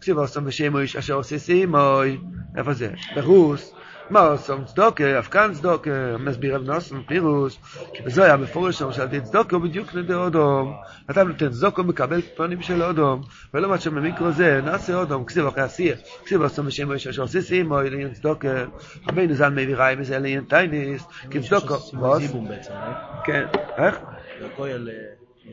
כסיב 0.00 0.18
עושם 0.18 0.44
בשם 0.44 0.76
איש 0.76 0.96
אשר 0.96 1.14
עושה 1.14 1.38
סימוי, 1.38 2.18
איפה 2.56 2.72
זה? 2.72 2.90
ברוס. 3.14 3.75
מה 4.10 4.20
עושם 4.20 4.64
צדוקה, 4.64 5.18
אף 5.18 5.28
כאן 5.28 5.50
צדוקה, 5.54 5.90
מסביר 6.18 6.54
רב 6.54 6.62
נוסן 6.62 7.02
פירוש, 7.02 7.58
כי 7.94 8.02
בזה 8.02 8.24
היה 8.24 8.36
מפורש 8.36 8.78
שם 8.78 8.92
שאלתי 8.92 9.20
צדוקה 9.20 9.56
הוא 9.56 9.64
בדיוק 9.64 9.94
נדי 9.94 10.14
אודום. 10.14 10.76
אתה 11.10 11.24
נותן 11.24 11.50
צדוקה 11.50 11.82
מקבל 11.82 12.20
פנים 12.20 12.62
של 12.62 12.82
אודום, 12.82 13.22
ולא 13.54 13.68
מה 13.68 13.78
שבמיקרו 13.78 14.32
זה, 14.32 14.60
נעשה 14.64 14.94
אודום, 14.94 15.24
כסיב 15.24 15.46
אחרי 15.46 15.62
עשייה, 15.62 15.96
כסיב 16.24 16.42
עושם 16.42 16.66
בשם 16.66 16.92
איש 16.92 17.06
אשר 17.06 17.22
עושה 17.22 17.40
סימוי, 17.40 17.90
לעניין 17.90 18.12
צדוקה, 18.12 18.64
רבינו 19.08 19.34
ז"ל 19.34 19.48
מביא 19.48 19.76
ראי 19.76 19.96
מזה 19.96 20.18
לעניין 20.18 20.44
טייניס, 20.44 21.06
כי 21.30 21.40
צדוקה, 21.40 21.74
בוס, 21.92 22.18
זיבום 22.18 22.48
בעצם, 22.48 22.72
אה? 22.72 22.92
כן, 23.24 23.44
איך? 23.76 23.98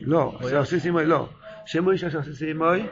לא, 0.00 0.32
זה 0.42 0.58
עושה 0.58 0.80
סימוי, 0.80 1.06
לא. 1.06 1.28
שם 1.66 1.90
איש 1.90 2.04
אשר 2.04 2.18
עושה 2.18 2.32
סימוי, 2.32 2.86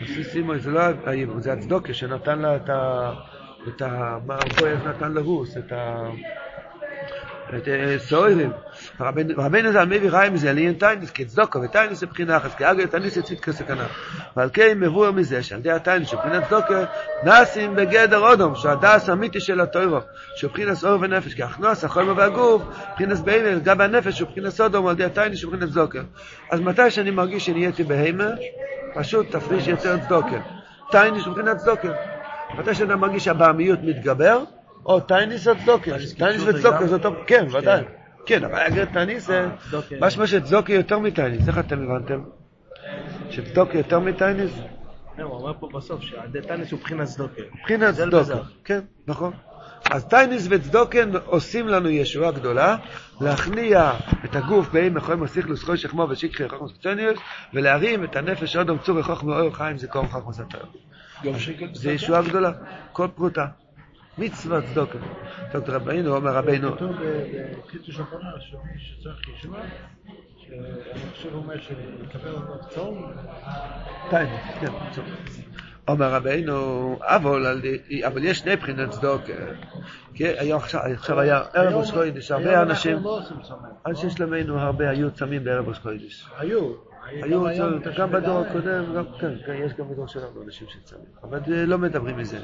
עושה 0.00 0.22
סימוי, 0.24 0.58
זה 0.58 0.70
לא 0.70 0.80
הייבום, 1.06 1.40
זה 1.40 1.52
הצדוקה 1.52 1.94
שנתן 1.94 2.38
לה 2.38 2.56
את 2.56 2.68
ה... 2.68 3.12
את 3.68 3.82
ה... 3.82 4.18
מה 4.26 4.36
הכהן 4.36 4.86
נתן 4.88 5.12
לרוס, 5.12 5.56
את 5.56 5.72
ה... 5.72 6.10
את 7.56 7.68
סוירים. 7.98 8.52
רבנו 9.36 9.72
ז"ל 9.72 9.84
מביא 9.84 10.10
חיים 10.10 10.34
מזה, 10.34 10.52
ליין 10.52 10.74
טיינס, 10.74 11.10
כצדוקו 11.10 11.62
וטיינס 11.62 12.02
לבחינה 12.02 12.36
אחת, 12.36 12.54
כאגר 12.54 12.86
תניס 12.86 13.16
יצית 13.16 13.40
כסכנה. 13.40 13.86
ועל 14.36 14.50
כן 14.52 14.80
מבואר 14.80 15.12
מזה, 15.12 15.42
שעל 15.42 15.58
ידי 15.58 15.70
הטיינס 15.70 16.08
שבחינת 16.08 16.44
צדוקו, 16.46 16.74
נעשים 17.24 17.74
בגדר 17.76 18.18
אדם, 18.18 18.54
שהדעת 18.54 19.10
אמיתי 19.10 19.40
של 19.40 19.60
התורה, 19.60 19.98
שבחינת 20.36 20.74
צורה 20.74 21.00
ונפש, 21.00 21.34
כי 21.34 21.42
הכנעת, 21.42 21.84
החומר 21.84 22.14
והגוף, 22.16 22.62
בחינת 22.94 23.18
בהימה, 23.18 23.58
גם 23.58 23.80
הנפש, 23.80 24.18
שבחינת 24.18 24.60
אדם, 24.60 24.86
על 24.86 24.94
ידי 24.94 25.04
התענית 25.04 25.38
שבחינת 25.38 25.70
צדקה. 25.70 25.98
אז 26.50 26.60
מתי 26.60 26.90
שאני 26.90 27.10
מרגיש 27.10 27.46
שנהייתי 27.46 27.84
בהימה, 27.84 28.28
פשוט 28.94 29.30
תפריש 29.30 29.68
יותר 29.68 29.98
צדקה. 29.98 30.36
תענית 30.90 31.24
שבחינת 31.24 31.56
צדקה. 31.56 31.88
מתי 32.58 32.74
שאתה 32.74 32.96
מרגיש 32.96 33.24
שהבהמיות 33.24 33.78
מתגבר, 33.82 34.44
או 34.86 35.00
תענית 35.00 35.48
או 35.48 35.58
צדקה. 35.58 35.90
תענית 36.18 36.42
וצדקה 36.46 36.86
זה 36.86 36.94
אותו, 36.94 37.10
כן, 37.26 37.46
ודאי. 37.52 37.82
כן, 38.26 38.44
אבל 38.44 38.58
אגרא 38.58 38.84
תענית. 38.92 39.30
משמע 40.00 40.26
שצדקה 40.26 40.72
יותר 40.72 40.98
מתענית, 40.98 41.48
איך 41.48 41.58
אתם 41.58 41.82
הבנתם? 41.82 42.20
שצדוקה 43.30 43.78
יותר 43.78 43.98
מטייניס? 43.98 44.52
הוא 45.22 45.32
אומר 45.32 45.52
פה 45.60 45.68
בסוף 45.74 46.02
שהדתנס 46.02 46.72
הוא 46.72 46.80
בחינת 46.80 47.06
צדוקה. 47.06 47.42
מבחינת 47.54 47.94
זה 47.94 48.04
צדוקה. 48.06 48.38
כן, 48.64 48.80
נכון. 49.06 49.32
אז 49.90 50.04
טייניס 50.04 50.46
וצדוקן 50.50 51.10
עושים 51.24 51.68
לנו 51.68 51.88
ישועה 51.88 52.30
גדולה, 52.30 52.76
להכניע 53.20 53.92
את 54.24 54.36
הגוף 54.36 54.68
באי 54.72 54.90
מחוי 54.90 55.16
מסיכלוס 55.16 55.64
חוי 55.64 55.76
שכמו 55.76 56.06
ושיקחי 56.10 56.48
חוכמוס 56.48 56.72
קצוניוס, 56.72 57.18
ולהרים 57.54 58.04
את 58.04 58.16
הנפש 58.16 58.56
אודום 58.56 58.78
צורי 58.78 59.02
חוכמו 59.02 59.38
אור 59.38 59.54
חיים 59.54 59.76
קום 59.90 60.08
חוכמוס 60.08 60.40
שקל 61.38 61.66
זה 61.74 61.92
ישועה 61.92 62.22
גדולה, 62.22 62.52
כל 62.92 63.08
פרוטה. 63.14 63.46
מצווה 64.18 64.62
צדוקה. 64.62 64.98
דוקטור 65.52 65.74
רבינו 65.74 66.16
אומר 66.16 66.30
רבינו, 66.30 66.76
כתוב 66.76 66.96
בקיצוש 67.66 68.00
אחרונה 68.00 68.30
שמי 68.40 68.60
שצריך 68.78 69.28
ישועה, 69.28 69.62
שאני 70.38 71.10
חושב 71.10 71.32
הוא 71.32 71.42
אומר 71.42 71.60
שיקבל 71.60 72.32
אותו 72.32 72.68
צום, 72.68 73.12
תענית, 74.10 74.40
כן, 74.60 74.72
צור. 74.94 75.04
אומר 75.90 76.14
רבינו, 76.14 76.98
אבל, 77.02 77.62
אבל 78.06 78.24
יש 78.24 78.38
שני 78.38 78.56
בחינות 78.56 78.90
צדקה. 78.90 79.32
כי 80.14 80.52
עכשיו, 80.52 80.80
היה 81.18 81.42
ערב 81.54 81.74
ראש 81.74 81.90
חודש, 81.90 82.30
הרבה 82.30 82.62
אנשים, 82.62 82.96
אנחנו 83.86 84.08
לא 84.08 84.10
שלמנו 84.10 84.58
הרבה 84.58 84.90
היו 84.90 85.10
צמים 85.10 85.44
בערב 85.44 85.68
ראש 85.68 85.78
חודש. 85.78 86.26
היו. 86.38 86.72
היו, 87.12 87.40
גם 87.40 87.46
היום 87.46 87.82
צמים, 87.82 87.98
גם 87.98 88.10
בתשפ"ד. 88.10 88.22
בדור 88.22 88.38
הקודם, 88.38 88.84
כן, 89.20 89.32
כן, 89.46 89.54
יש 89.64 89.72
גם 89.72 89.88
בדור 89.88 90.06
שלנו 90.06 90.42
אנשים 90.46 90.66
שצמים. 90.70 91.04
אבל 91.22 91.38
אה, 91.52 91.66
לא 91.66 91.78
מדברים 91.78 92.16
מזה. 92.16 92.38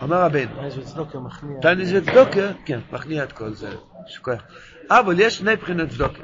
אומר 0.00 0.22
רבינו, 0.22 0.52
תענית 1.60 1.90
וצדקה 1.92 2.52
כן, 2.64 2.80
מכניע 2.92 3.24
את 3.24 3.32
כל 3.32 3.52
זה. 3.52 3.70
אבל 4.90 5.20
יש 5.20 5.38
שני 5.38 5.56
בחינות 5.56 5.88
צדוקה. 5.88 6.22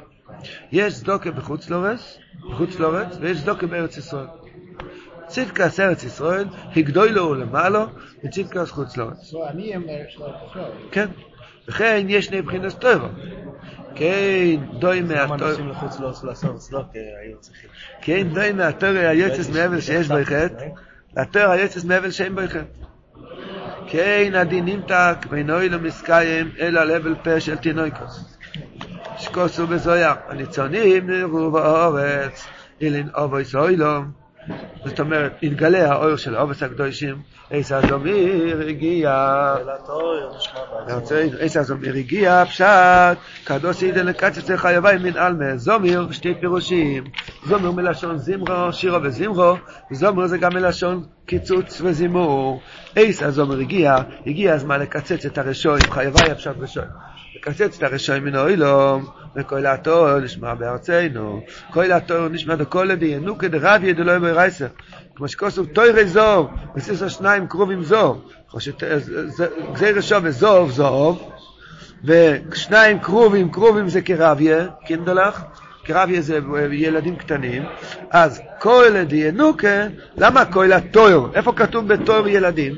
יש 0.71 0.93
צדוקה 0.93 1.31
בחוץ 1.31 1.69
לארץ, 1.69 2.17
בחוץ 2.51 2.79
לארץ, 2.79 3.17
ויש 3.21 3.41
צדוקה 3.41 3.67
בארץ 3.67 3.97
ישראל. 3.97 4.44
צדקס 5.35 5.79
ארץ 5.79 6.03
ישראל, 6.03 6.45
הגדולו 6.75 7.29
ולמעלו, 7.29 7.85
וצדקס 8.23 8.71
חוץ 8.71 8.97
לארץ. 8.97 9.33
לא, 9.33 9.49
אני 9.49 9.75
אומר 9.75 9.93
שלא 10.09 10.27
תשמע. 10.49 10.63
כן. 10.91 11.05
וכן 11.67 12.05
יש 12.09 12.25
שני 12.25 12.41
בחינות 12.41 12.73
טובה. 12.73 13.07
כן, 13.95 14.55
דוי 14.79 15.01
למה 15.01 15.27
מהטוב, 15.27 15.47
נוסעים 15.47 15.69
לחוץ 15.69 15.99
לארץ 15.99 16.23
לעשות 16.23 16.57
צריכים? 17.39 17.69
כן, 18.01 18.27
דוי 18.33 18.51
מהטוב 18.51 18.89
היוצס 18.95 19.49
מאבל 19.49 19.81
שיש 19.81 20.07
בו 20.07 20.15
חטא, 20.23 20.65
לתואר 21.17 21.51
היוצס 21.51 21.83
מאבל 21.83 22.11
שאין 22.11 22.35
בו 22.35 22.41
חטא. 22.47 22.63
כן, 23.87 24.31
הדין 24.35 24.65
נמתק, 24.65 25.17
ואינו 25.29 25.59
אילו 25.59 25.79
מסקיים, 25.79 26.51
אלא 26.59 26.79
על 26.79 26.91
אבל 26.91 27.15
פה 27.23 27.39
של 27.39 27.57
תינוקוס. 27.57 28.37
שקוסו 29.17 29.67
בזויה, 29.67 30.13
הניצונים 30.27 31.09
נראו 31.09 31.51
באורץ, 31.51 32.47
אילין 32.81 33.09
אובוי 33.15 33.45
סוילום. 33.45 34.24
זאת 34.85 34.99
אומרת, 34.99 35.33
נתגלה 35.43 35.91
האור 35.91 36.15
של 36.15 36.37
אובס 36.37 36.63
הקדושים, 36.63 37.15
איסא 37.51 37.81
זומיר 37.89 38.61
הגיע. 38.67 39.09
אלא 39.61 39.73
תואר 39.85 40.37
נשמע 40.37 40.59
בעצמו. 40.87 41.39
איסא 41.39 41.63
זומיר 41.63 41.95
הגיע, 41.95 42.45
פשט, 42.45 42.65
קדוש 43.43 43.83
אידן 43.83 44.05
לקצץ 44.05 44.49
לחייבי 44.49 44.97
מן 45.03 45.17
עלמה, 45.17 45.57
זומיר, 45.57 46.11
שתי 46.11 46.33
פירושים, 46.39 47.03
זומיר 47.45 47.71
מלשון 47.71 48.17
זמרו, 48.17 48.73
שירו 48.73 49.03
וזמרו, 49.03 49.55
זומיר 49.91 50.27
זה 50.27 50.37
גם 50.37 50.53
מלשון 50.53 51.03
קיצוץ 51.25 51.81
וזימור. 51.81 52.61
איסא 52.97 53.29
זומיר 53.29 53.59
הגיע, 53.59 53.95
הגיע 54.27 54.53
הזמן 54.53 54.79
לקצץ 54.79 55.25
את 55.25 55.37
הרשועים, 55.37 55.91
חייבי 55.91 56.31
הפשט 56.31 56.55
רשועים. 56.59 56.89
לקצץ 57.35 57.77
את 57.77 57.83
הרשועים 57.83 58.23
מן 58.23 58.35
האוילום, 58.35 59.05
וכל 59.35 59.65
התור 59.65 60.19
נשמע 60.19 60.53
בארצנו, 60.53 61.41
כל 61.71 61.91
התור 61.91 62.27
נשמע 62.27 62.55
דכל 62.55 62.83
לוי, 62.83 63.07
ינוקה 63.07 63.47
דרבי 63.47 63.93
דלוי 63.93 64.19
ברייסר, 64.19 64.67
כמו 65.15 65.27
שכוסו 65.27 65.65
תוירי 65.65 66.07
זוב, 66.07 66.47
וסיסו 66.75 67.09
שניים 67.09 67.47
קרובים 67.47 67.83
זוב, 67.83 68.29
גזיר 69.73 70.01
שוב 70.01 70.19
וזוב 70.23 70.71
זוב, 70.71 71.31
ושניים 72.03 72.99
קרובים, 72.99 73.49
קרובים 73.51 73.89
זה 73.89 74.01
כרביה, 74.01 74.67
קינדלך, 74.85 75.43
כרביה 75.83 76.21
זה 76.21 76.39
ילדים 76.71 77.15
קטנים, 77.15 77.63
אז 78.11 78.41
כל 78.59 78.93
ינוקה, 79.11 79.87
למה 80.17 80.45
כל 80.45 80.73
התור? 80.73 81.29
איפה 81.35 81.51
כתוב 81.51 81.87
בתור 81.87 82.27
ילדים? 82.27 82.75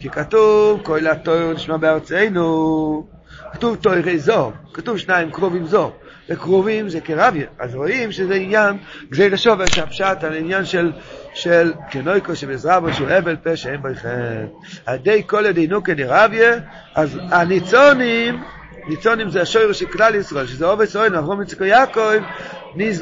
כי 0.00 0.10
כתוב 0.10 0.80
כל 0.82 1.06
התור 1.06 1.52
נשמע 1.52 1.76
בארצנו, 1.76 3.06
כתוב 3.52 3.76
תוירי 3.76 4.18
זוב, 4.18 4.52
כתוב 4.74 4.98
שניים 4.98 5.30
קרובים 5.30 5.66
זוב, 5.66 5.92
וקרובים 6.28 6.88
זה 6.88 7.00
כרביה, 7.00 7.46
אז 7.58 7.74
רואים 7.74 8.12
שזה 8.12 8.34
עניין, 8.34 8.76
גזיר 9.10 9.36
שווה 9.36 9.66
שהפשט 9.66 10.24
על 10.24 10.34
עניין 10.34 10.64
של, 10.64 10.92
של 11.34 11.72
כנויקו 11.90 12.36
שבעזרה 12.36 12.92
שהוא 12.92 13.08
אבל 13.18 13.36
פה 13.36 13.56
שאין 13.56 13.82
בו 13.82 13.88
חטא. 13.94 14.44
על 14.86 14.96
ידי 14.96 15.22
כל 15.26 15.44
ידינו 15.48 15.84
כנרביה, 15.84 16.54
אז 16.94 17.18
הניצונים, 17.30 18.42
ניצונים 18.88 19.30
זה 19.30 19.42
השורש 19.42 19.78
של 19.78 19.86
כלל 19.86 20.14
ישראל, 20.14 20.46
שזה 20.46 20.66
עובד 20.66 20.84
סוין, 20.84 21.14
אברום 21.14 21.42
יצחק 21.42 21.60
יעקב, 21.60 22.22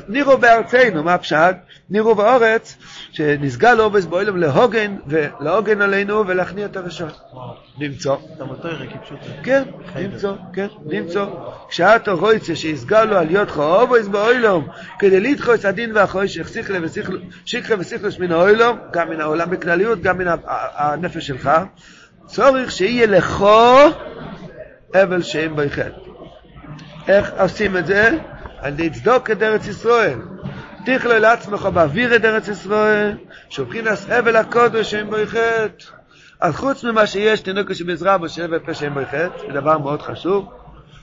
נירו 0.08 0.37
בארצנו, 0.37 1.02
מה 1.02 1.14
הפשט? 1.14 1.56
נירו 1.90 2.14
באורץ, 2.14 2.76
שנסגל 3.12 3.80
עובס 3.80 4.04
באוילום 4.04 4.37
להוגן, 4.37 4.97
ולהוגן 5.06 5.82
עלינו 5.82 6.26
ולהכניע 6.26 6.66
את 6.66 6.76
הרשע. 6.76 7.06
למצוא. 7.78 8.16
כן, 9.42 9.62
למצוא, 9.97 10.32
כן, 10.52 10.66
למצוא. 10.87 11.26
כשאת 11.68 12.08
רויצה 12.08 12.56
שיסגל 12.56 13.04
לו 13.04 13.16
על 13.16 13.30
יודך 13.30 13.56
עובס 13.56 14.08
באוילום, 14.08 14.68
כדי 14.99 15.20
לדחוס 15.20 15.64
הדין 15.64 15.92
ושכלה, 16.82 17.18
שכלה 17.44 17.76
ושכלוש 17.78 18.18
מן 18.18 18.32
האוילום, 18.32 18.78
גם 18.92 19.11
מן 19.11 19.20
העולם 19.20 19.50
בכלליות, 19.50 20.02
גם 20.02 20.18
מן 20.18 20.26
הנפש 20.75 21.26
שלך, 21.26 21.50
צורך 22.26 22.73
שיהיה 22.73 23.06
לכו 23.06 23.78
אבל 24.95 25.23
שאין 25.23 25.57
בו 25.57 25.62
חטא. 25.71 26.00
איך 27.09 27.33
עושים 27.38 27.76
את 27.76 27.87
זה? 27.87 28.18
על 28.59 28.73
ידי 28.73 28.90
צדוק 28.90 29.30
את 29.30 29.42
ארץ 29.42 29.66
ישראל. 29.66 30.18
תכלול 30.87 31.18
לעצמך 31.18 31.62
באוויר 31.62 32.16
את 32.16 32.25
ארץ 32.25 32.49
ישראל, 32.49 33.16
שבחינס 33.50 34.11
אבל 34.11 34.37
הקודש 34.37 34.90
שאין 34.90 35.11
בו 35.11 35.16
חטא. 35.26 35.85
אז 36.40 36.57
חוץ 36.57 36.85
ממה 36.85 37.07
שיש 37.07 37.40
תינוקו 37.40 37.75
שבעזרה 37.75 38.18
בו 38.18 38.28
שאין 38.28 38.50
פה 38.66 38.75
שאין 38.75 38.95
בו 38.95 39.00
חטא, 39.07 39.28
זה 39.47 39.52
דבר 39.52 39.78
מאוד 39.78 40.02
חשוב. 40.02 40.52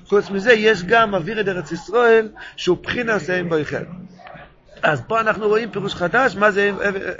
חוץ 0.08 0.30
מזה 0.30 0.54
יש 0.54 0.84
גם 0.84 1.16
אוויר 1.16 1.42
את 1.42 1.48
ארץ 1.48 1.72
ישראל, 1.72 2.28
שהוא 2.56 2.78
בחינס 2.84 3.28
שאין 3.28 3.50
בו 3.50 3.56
חטא. 3.64 3.92
אז 4.84 5.02
פה 5.08 5.20
אנחנו 5.20 5.48
רואים 5.48 5.72
פירוש 5.72 5.96
חדש, 5.96 6.36
מה 6.36 6.52
זה 6.52 6.72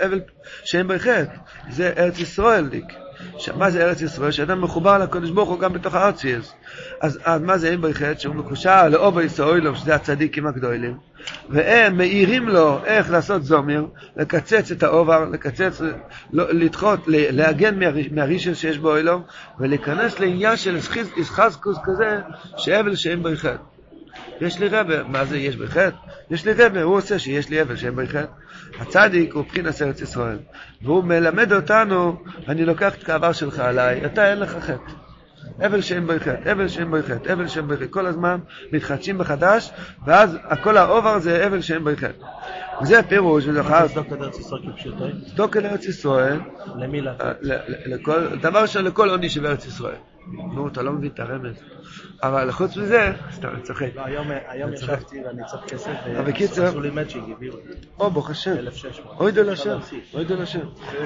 אבל 0.06 0.22
שאין 0.64 0.88
בו 0.88 0.94
חטא? 1.00 1.36
זה 1.70 1.94
ארץ 1.98 2.20
ישראל 2.20 2.68
דיק. 2.68 3.05
מה 3.58 3.70
זה 3.70 3.86
ארץ 3.86 4.02
ישראל? 4.02 4.32
שאדם 4.32 4.62
מחובר 4.62 4.98
לקדוש 4.98 5.30
ברוך 5.30 5.50
הוא 5.50 5.60
גם 5.60 5.74
בתוך 5.74 5.96
הארציאס. 5.96 6.54
אז, 7.02 7.20
אז 7.24 7.42
מה 7.42 7.58
זה 7.58 7.70
אין 7.70 7.82
בו 7.82 7.88
חטא? 7.94 8.20
שהוא 8.20 8.36
מקושר 8.36 8.88
לאובו 8.90 9.22
ישראלום, 9.22 9.76
שזה 9.76 9.96
הצדיקים 9.96 10.48
הגדולים, 10.48 10.98
והם 11.50 11.98
מאירים 11.98 12.50
לו 12.50 12.80
איך 12.86 13.12
לעשות 13.12 13.44
זומר, 13.44 13.86
לקצץ 14.18 14.72
את 14.72 14.84
האובר, 14.84 15.26
לקצץ, 15.26 15.82
לא, 16.34 16.54
לדחות, 16.54 17.00
להגן 17.08 17.80
מהריש- 17.80 18.12
מהרישל 18.12 18.54
שיש 18.54 18.78
בו 18.78 18.96
אילום, 18.96 19.24
ולהיכנס 19.60 20.20
לעניין 20.20 20.58
של 20.58 20.78
איסחזקוס 21.18 21.78
כזה, 21.84 22.20
שהבל 22.58 22.96
שאין 22.96 23.24
בו 23.24 23.30
חטא. 23.36 23.64
יש 24.42 24.60
לי 24.60 24.68
רבה, 24.68 25.04
מה 25.04 25.26
זה 25.26 25.38
יש 25.38 25.56
בחטא? 25.56 25.96
יש 26.32 26.46
לי 26.46 26.54
רבה, 26.54 26.82
הוא 26.82 26.96
עושה 26.96 27.20
שיש 27.20 27.50
לי 27.50 27.62
אבל 27.62 27.76
שאין 27.76 27.96
בחטא. 27.96 28.26
הצדיק 28.80 29.34
הוא 29.34 29.44
מבחינת 29.44 29.82
ארץ 29.82 30.02
ישראל, 30.02 30.38
והוא 30.82 31.04
מלמד 31.04 31.54
אותנו, 31.54 32.24
אני 32.48 32.66
לוקח 32.66 32.96
את 32.96 33.10
העבר 33.10 33.32
שלך 33.32 33.60
עליי, 33.60 34.06
אתה 34.06 34.32
אין 34.32 34.40
לך 34.40 34.58
חטא. 34.60 34.92
אבל 35.66 35.82
שאין 35.82 36.08
בו 36.08 36.14
חטא, 36.20 36.52
אבל 36.52 36.68
שאין 36.68 36.92
בו 36.92 36.98
חטא, 37.08 37.34
אבל 37.34 37.48
שאין 37.48 37.68
בו 37.68 37.74
חטא, 37.74 37.86
כל 37.90 38.06
הזמן 38.06 38.40
מתחדשים 38.72 39.18
מחדש, 39.18 39.72
ואז 40.06 40.38
כל 40.64 40.78
האובר 40.78 41.20
זה 41.20 41.48
אבל 41.48 41.62
שאין 41.62 41.84
בו 41.84 41.90
חטא. 41.98 42.26
וזה 42.82 43.04
פירוש, 43.04 43.48
וזכר, 43.48 43.88
צדוק 43.88 44.08
את 44.08 44.22
ארץ 44.22 44.40
ישראל 44.40 44.62
כפשוטו. 44.72 45.06
צדוק 45.28 45.58
אל 45.58 45.66
ארץ 45.66 45.86
ישראל, 45.86 46.40
למי 46.76 47.02
לתת? 47.02 47.22
אה, 47.22 47.32
ל- 47.42 47.54
ל- 47.54 47.94
לכל, 47.94 48.28
דבר 48.42 48.62
ראשון 48.62 48.84
לכל 48.86 49.10
עוני 49.10 49.30
שבארץ 49.30 49.66
ישראל. 49.66 49.96
נו, 50.32 50.68
אתה 50.68 50.82
לא 50.82 50.92
מבין 50.92 51.12
את 51.14 51.20
הרמז. 51.20 51.56
אבל 52.24 52.52
חוץ 52.52 52.78
מזה, 52.78 53.12
סתם, 53.32 53.48
אני 53.48 53.62
צוחק. 53.62 53.90
לא, 53.96 54.02
היום-. 54.06 54.74
ישבתי 54.74 55.24
ואני 55.26 55.42
צריך 55.48 55.64
כסף, 55.64 55.92
ועשו 56.58 56.80
לי 56.80 56.90
מאצ'ינג, 56.90 57.32
הביאו 57.32 57.56
לי 57.58 57.76
או, 58.00 58.12
ברוך 58.12 58.30
השם. 58.30 58.58
1,600. 58.58 59.20
אוי 59.20 59.32
דו 59.32 59.44
לשם, 59.44 59.70
להוסיף. 59.70 60.14
אוי 60.14 60.26
דו 60.26 60.36
לשם. 60.36 60.60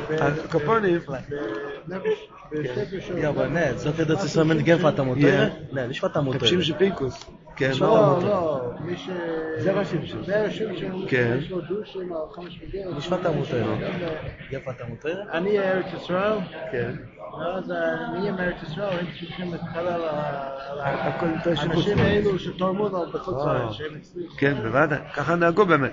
הקופונים, 0.09 0.99
Ja, 3.21 3.29
aber 3.29 3.47
ne, 3.47 3.77
so 3.77 3.91
geht 3.91 4.09
das 4.09 4.33
so 4.33 4.43
mit 4.43 4.65
Genf 4.65 4.83
hat 4.83 4.99
am 4.99 5.07
Motor. 5.07 5.29
Ja. 5.29 5.51
Ne, 5.71 5.87
nicht 5.87 6.01
was 6.01 6.15
am 6.15 6.25
Motor. 6.25 6.39
חפשים 6.39 6.61
של 6.61 6.77
פינקוס. 6.77 7.25
כן, 7.55 7.71
לא, 7.79 8.19
לא, 8.23 8.71
מי 8.81 8.97
ש... 8.97 9.09
זה 9.57 9.71
ראשים 9.71 10.05
שלו. 10.05 10.23
זה 10.23 10.51
שלו, 10.51 10.99
כן. 11.07 11.37
יש 11.41 11.51
לו 11.51 11.61
דושים 11.61 12.13
על 12.13 12.19
חמש 12.31 12.59
מגיעות. 12.67 12.97
nicht 12.97 13.09
was 13.09 13.25
am 13.25 13.35
Motor. 13.39 14.51
Genf 14.51 14.65
hat 14.65 14.81
am 14.81 15.05
Motor. 15.05 15.31
אני 15.31 15.59
ארץ 15.59 15.85
ישראל, 16.03 16.37
כן. 16.71 16.91
ארץ 18.39 18.63
ישראל, 18.71 18.99
הם 18.99 19.05
צריכים 19.19 19.53
על 19.75 19.87
האנשים. 20.79 21.99
האלו 21.99 22.31
לו 22.89 23.11
בחוץ. 23.13 23.45
לארץ, 23.45 23.71
שהם 23.71 23.87
הצליחו. 23.99 24.37
כן, 24.37 24.53
בוודאי, 24.63 24.97
ככה 25.15 25.35
נהגו 25.35 25.65
באמת. 25.65 25.91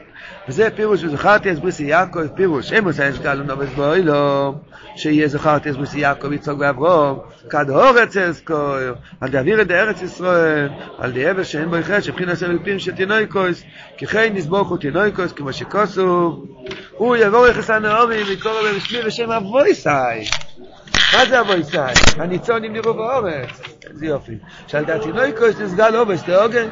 וזה 0.49 0.69
פירוש, 0.77 1.05
וזכרתי 1.05 1.51
אז 1.51 1.61
בריסי 1.61 1.85
יעקב, 1.85 2.27
פירוש, 2.27 2.73
הם 2.73 2.85
עושה 2.85 3.07
יש 3.09 3.19
כאלו 3.19 3.45
נובס 3.45 3.69
באוילו, 3.77 4.55
שיהיה 4.97 5.29
זכרתי 5.29 5.69
אז 5.69 5.77
בריסי 5.77 5.99
יעקב, 5.99 6.33
יצחוק 6.33 6.59
ואברום, 6.61 7.19
כד 7.51 7.71
אורץ 7.71 8.17
אסקוי, 8.17 8.85
על 9.21 9.31
דאוויר 9.31 9.63
את 9.63 9.71
ארץ 9.71 10.03
ישראל, 10.03 10.69
על 10.99 11.13
די 11.13 11.31
אבס 11.31 11.47
שאין 11.47 11.71
בו 11.71 11.77
יחד, 11.77 12.01
שבחין 12.01 12.35
סבל 12.35 12.59
פים 12.65 12.79
של 12.79 12.95
תינויקוס, 12.95 13.63
כי 13.97 14.07
חי 14.07 14.31
נסבוך 14.35 14.69
הוא 14.69 14.79
תינויקוס, 14.79 15.33
כמו 15.33 15.53
שכוסו, 15.53 16.43
הוא 16.93 17.17
יבוא 17.17 17.49
יחס 17.49 17.71
הנאורי, 17.71 18.23
ויקורא 18.23 18.55
בשמי 18.77 18.99
ושם 19.07 19.31
אבויסאי. 19.31 20.25
מה 21.13 21.27
זה 21.27 21.41
אבויסאי? 21.41 21.93
הניצונים 22.17 22.73
נראו 22.73 22.95
באורץ. 22.95 23.61
איזה 23.91 24.07
יופי. 24.07 24.39
שעל 24.67 24.85
דעת 24.85 25.03
תינויקוס 25.03 25.61
נסגל 25.61 25.97
אובס 25.97 26.29
להוגן. 26.29 26.69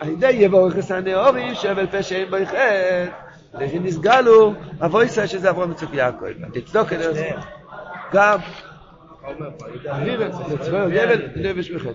על 0.00 0.08
ידי 0.08 0.30
יבורך 0.30 0.78
את 0.78 0.90
הנאורים 0.90 1.54
שבל 1.54 1.86
פשע 1.86 2.16
אין 2.16 2.30
בו 2.30 2.36
חטא, 2.46 3.06
לזה 3.54 3.78
נסגלו 3.78 4.54
אבויסה 4.80 5.26
שזה 5.26 5.50
אברהם 5.50 5.70
מצוק 5.70 5.94
יעקב. 5.94 6.26
תצדוק 6.54 6.92
את 6.92 6.98
זה. 7.14 7.30
גם. 8.12 8.38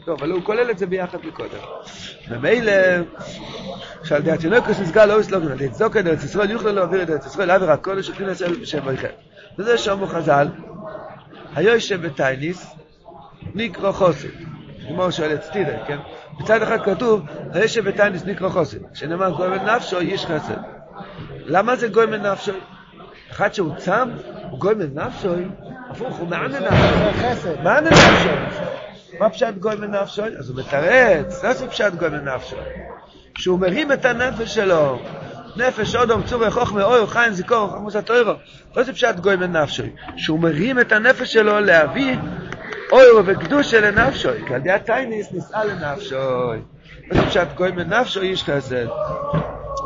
טוב, 0.05 0.19
אבל 0.19 0.31
הוא 0.31 0.43
כולל 0.43 0.71
את 0.71 0.77
זה 0.77 0.85
ביחד 0.85 1.17
מקודם. 1.23 1.57
ומילא, 2.29 2.71
שעל 4.03 4.21
דעת 4.21 4.39
תינוקוס 4.39 4.79
נסגל 4.79 5.11
אובס 5.11 5.31
לא 5.31 5.39
גנד, 5.39 5.67
תצדוק 5.67 5.97
את 5.97 6.07
ארץ 6.07 6.23
ישראל, 6.23 6.51
יוכלו 6.51 6.71
להעביר 6.71 7.03
את 7.03 7.09
ארץ 7.09 7.25
ישראל, 7.25 7.51
עבר 7.51 7.71
הכל 7.71 8.01
שכין 8.01 8.29
אצל 8.29 8.65
שם 8.65 8.79
בו 8.79 8.91
חטא. 8.97 9.07
וזה 9.57 9.77
שומו 9.77 10.07
חז"ל, 10.07 10.47
היושב 11.57 12.07
בטייניס, 12.07 12.75
נקרא 13.55 13.91
חוסן. 13.91 14.27
כמו 14.87 15.11
שואל 15.11 15.33
את 15.33 15.43
סטירה, 15.43 15.85
כן? 15.87 15.97
מצד 16.39 16.61
אחד 16.61 16.77
כתוב, 16.85 17.21
הישב 17.53 17.89
בטייניס 17.89 18.25
נקרא 18.25 18.49
חוסן. 18.49 18.77
שנאמר 18.93 19.29
גוי 19.29 19.47
מן 19.47 19.69
נפשו, 19.69 19.99
איש 19.99 20.25
חסד. 20.25 20.57
למה 21.45 21.75
זה 21.75 21.87
גוי 21.87 22.05
מן 22.05 22.25
נפשו? 22.25 22.51
אחד 23.31 23.53
שהוא 23.53 23.75
צם, 23.77 24.09
הוא 24.49 24.59
גוי 24.59 24.73
מן 24.73 24.99
נפשו, 24.99 25.29
הפוך, 25.89 26.17
הוא 26.17 26.27
מענה 26.27 26.59
נפשו. 26.59 27.49
מענה 27.63 27.89
נפשו. 27.89 28.29
מה 29.19 29.29
פשט 29.29 29.53
גוי 29.59 29.75
מן 29.75 29.91
נפשו? 29.91 30.23
אז 30.25 30.49
הוא 30.49 30.59
מתרץ, 30.59 31.43
לא 31.43 31.53
זה 31.53 31.67
פשט 31.67 31.93
גוי 31.93 32.09
מן 32.09 32.27
נפשו. 32.27 32.57
שהוא 33.37 33.59
מרים 33.59 33.91
את 33.91 34.05
הנפש 34.05 34.55
שלו. 34.55 34.99
נפש 35.57 35.95
אודום 35.95 36.23
צורך 36.23 36.53
חוכמה 36.53 36.83
אוי 36.83 37.07
חיים 37.07 37.33
זיכור 37.33 37.69
חכמוס 37.71 37.95
התוירו. 37.95 38.33
לא 38.75 38.83
זה 38.83 38.93
פשט 38.93 39.15
גוי 39.15 39.35
מן 39.35 39.55
נפשו 39.55 39.83
שהוא 40.17 40.39
מרים 40.39 40.79
את 40.79 40.91
הנפש 40.91 41.33
שלו 41.33 41.59
להביא 41.59 42.15
אוירו 42.91 43.25
וקדושה 43.25 43.81
לנפשו 43.81 44.29
כי 44.47 44.53
על 44.53 44.59
ידי 44.59 44.71
הטייניס 44.71 45.31
נישאה 45.31 45.65
לנפשו 45.65 46.15
לא 46.15 47.21
זה 47.21 47.27
פשט 47.27 47.47
גוי 47.55 47.71
מן 47.71 47.93
נפשו 47.93 48.21
איש 48.21 48.43
חסד 48.43 48.85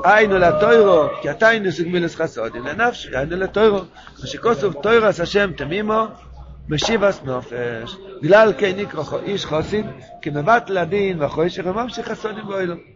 היינו 0.04 0.38
לתוירו 0.38 1.08
כי 1.22 1.30
הטייניס 1.30 1.80
הוא 1.80 1.88
גמילס 1.88 2.16
חסודים 2.16 2.66
לנפשו 2.66 3.10
היינו 3.14 3.36
לתוירו. 3.36 3.80
מה 4.20 4.28
שכוסוב 4.28 4.74
תוירס 4.74 5.20
השם 5.20 5.52
תמימו 5.58 6.06
משיבס 6.70 7.22
נופש. 7.24 7.96
בגלל 8.22 8.54
כן 8.58 8.72
נקרא 8.78 9.04
איש 9.24 9.46
חוסיד 9.46 9.86
כמבט 10.22 10.70
לדין 10.70 11.22
והחוישך 11.22 11.64
וממשיך 11.66 12.08
חסודים 12.08 12.48
באוילום 12.48 12.91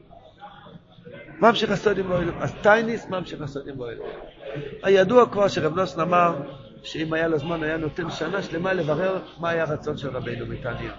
ממשיך 1.42 1.72
הסודים 1.72 2.08
באוילום. 2.08 2.36
אז 2.40 2.54
טייניס 2.62 3.10
ממשיך 3.10 3.42
הסודים 3.42 3.78
באוילום. 3.78 4.08
הידוע 4.84 5.30
כבר 5.30 5.48
שרב 5.48 5.76
נוסן 5.76 6.02
אמר 6.02 6.36
שאם 6.84 7.14
היה 7.14 7.28
לו 7.28 7.38
זמן 7.38 7.64
היה 7.64 7.78
נותן 7.78 8.12
שנה 8.12 8.42
שלמה 8.42 8.74
לברר 8.74 9.20
מה 9.40 9.50
היה 9.50 9.64
הרצון 9.64 9.98
של 9.98 10.10
רבינו 10.10 10.46
מתניא. 10.46 10.92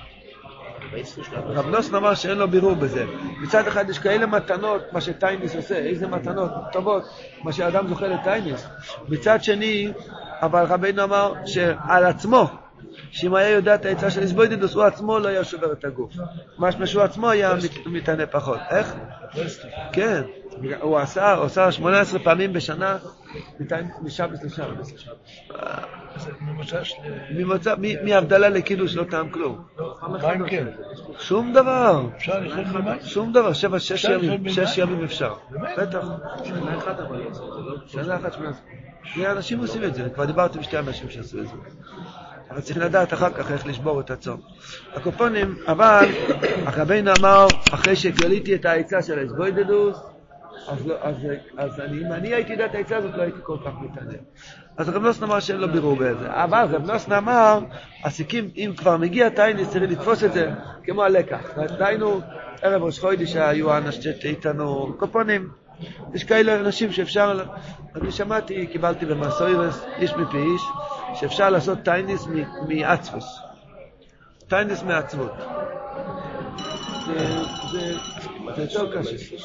רב 1.33 1.67
נוסן 1.67 1.95
אמר 1.95 2.15
שאין 2.15 2.39
לו 2.39 2.49
בירור 2.49 2.75
בזה. 2.75 3.05
מצד 3.43 3.67
אחד 3.67 3.91
יש 3.91 3.99
כאלה 3.99 4.27
מתנות, 4.27 4.93
מה 4.93 5.01
שטייניס 5.01 5.57
עושה, 5.57 5.77
איזה 5.77 6.07
מתנות 6.07 6.51
טובות, 6.73 7.03
מה 7.45 7.53
שאדם 7.53 7.89
זוכה 7.89 8.09
לטייניס. 8.09 8.67
מצד 9.09 9.45
שני, 9.45 9.93
אבל 10.43 10.65
רבינו 10.65 11.05
אמר 11.05 11.33
שעל 11.47 12.05
עצמו, 12.05 12.49
שאם 13.11 13.35
היה 13.35 13.49
יודע 13.51 13.75
את 13.75 13.85
העצה 13.85 14.11
של 14.11 14.21
איזבוידידוס, 14.21 14.75
הוא 14.75 14.83
עצמו 14.83 15.19
לא 15.19 15.29
היה 15.29 15.45
שובר 15.45 15.73
את 15.73 15.85
הגוף. 15.85 16.13
משמע 16.59 16.87
שהוא 16.87 17.03
עצמו 17.03 17.31
היה 17.31 17.55
מת- 17.55 17.87
מתענה 17.87 18.27
פחות. 18.27 18.59
איך? 18.71 18.95
כן. 19.93 20.23
הוא 20.81 20.99
עשה, 20.99 21.35
הוא 21.35 21.45
עשה 21.45 21.73
18 21.73 22.19
פעמים 22.21 22.53
בשנה 22.53 22.97
מתענה- 23.61 23.89
משבס 24.03 24.45
לשבס. 24.45 24.93
ממוצע 26.41 26.85
של... 26.85 26.95
ממוצא, 27.31 27.75
מ- 27.79 28.05
מהבדלה 28.09 28.49
לקידוש 28.49 28.97
לא 28.97 29.05
טעם 29.05 29.31
כלום. 29.31 29.65
כן. 30.49 30.67
שום 31.19 31.53
דבר. 31.53 32.03
אפשר 32.17 32.39
לחיות 32.41 32.67
במים? 32.67 33.01
שום 33.03 33.33
דבר, 33.33 33.53
שבע, 33.53 33.79
שש 33.81 34.05
ימים, 34.05 34.49
שש? 34.49 34.79
ימים 34.79 35.05
אפשר. 35.05 35.35
בטח. 35.79 36.05
שנה 37.87 38.17
אחת 38.17 38.33
שמונה 38.33 38.51
עשרה. 38.51 39.33
אנשים 39.33 39.59
עושים 39.59 39.85
את 39.85 39.95
זה, 39.95 40.09
כבר 40.15 40.25
דיברתי 40.25 40.59
עם 40.59 40.65
שתי 40.65 40.79
אנשים 40.79 41.11
שעשו 41.11 41.39
את 41.39 41.47
זה. 41.49 41.55
אבל 42.51 42.61
צריך 42.61 42.79
לדעת 42.79 43.13
אחר 43.13 43.31
כך 43.31 43.51
איך 43.51 43.67
לשבור 43.67 44.01
את 44.01 44.11
הצום. 44.11 44.41
הקופונים, 44.95 45.57
אבל 45.69 46.09
רבינו 46.77 47.11
אמר, 47.21 47.47
אחרי 47.73 47.97
שגיליתי 47.97 48.55
את 48.55 48.65
העצה 48.65 49.03
של 49.03 49.19
האסבוידדוס, 49.19 50.03
אז, 50.69 50.87
לא, 50.87 50.95
אז, 51.01 51.17
אז 51.57 51.81
אני, 51.81 52.07
אם 52.07 52.13
אני 52.13 52.35
הייתי 52.35 52.53
יודע 52.53 52.67
את 52.67 52.75
העצה 52.75 52.97
הזאת, 52.97 53.15
לא 53.15 53.23
הייתי 53.23 53.39
כל 53.43 53.57
כך 53.65 53.73
מתעניין. 53.81 54.21
אז 54.77 54.89
רב 54.89 55.03
נוסן 55.03 55.25
אמר 55.25 55.41
שאין 55.41 55.59
לו 55.59 55.69
בירור 55.73 55.97
בזה. 55.97 56.27
אבל 56.29 56.67
רב 56.71 56.91
נוסן 56.91 57.13
אמר, 57.13 57.59
הסיכים, 58.05 58.51
אם 58.57 58.73
כבר 58.77 58.97
מגיע 58.97 59.29
טייניס, 59.29 59.71
צריך 59.71 59.91
לתפוס 59.91 60.25
את 60.25 60.33
זה 60.33 60.51
כמו 60.85 61.03
הלקח. 61.03 61.59
דהיינו, 61.79 62.21
ערב 62.63 62.83
ראש 62.83 62.99
חוידי 62.99 63.27
שהיו 63.27 63.77
אנשים 63.77 64.13
איתנו, 64.25 64.95
קופונים. 64.99 65.49
יש 66.15 66.25
כאלה 66.25 66.61
אנשים 66.61 66.93
שאפשר, 66.93 67.45
אני 67.95 68.13
שמעתי, 68.13 68.67
קיבלתי 68.67 69.07
במסוירס, 69.07 69.85
איש 69.99 70.13
מפי 70.13 70.39
איש, 70.39 70.63
שאפשר 71.21 71.51
לעשות 71.51 71.79
טייניס 71.79 72.27
מעצבוס. 72.69 73.39
טייניס 74.49 74.83
מעצבות. 74.83 75.33
זה, 77.73 77.95
יותר 78.63 78.99
קשה. 78.99 79.37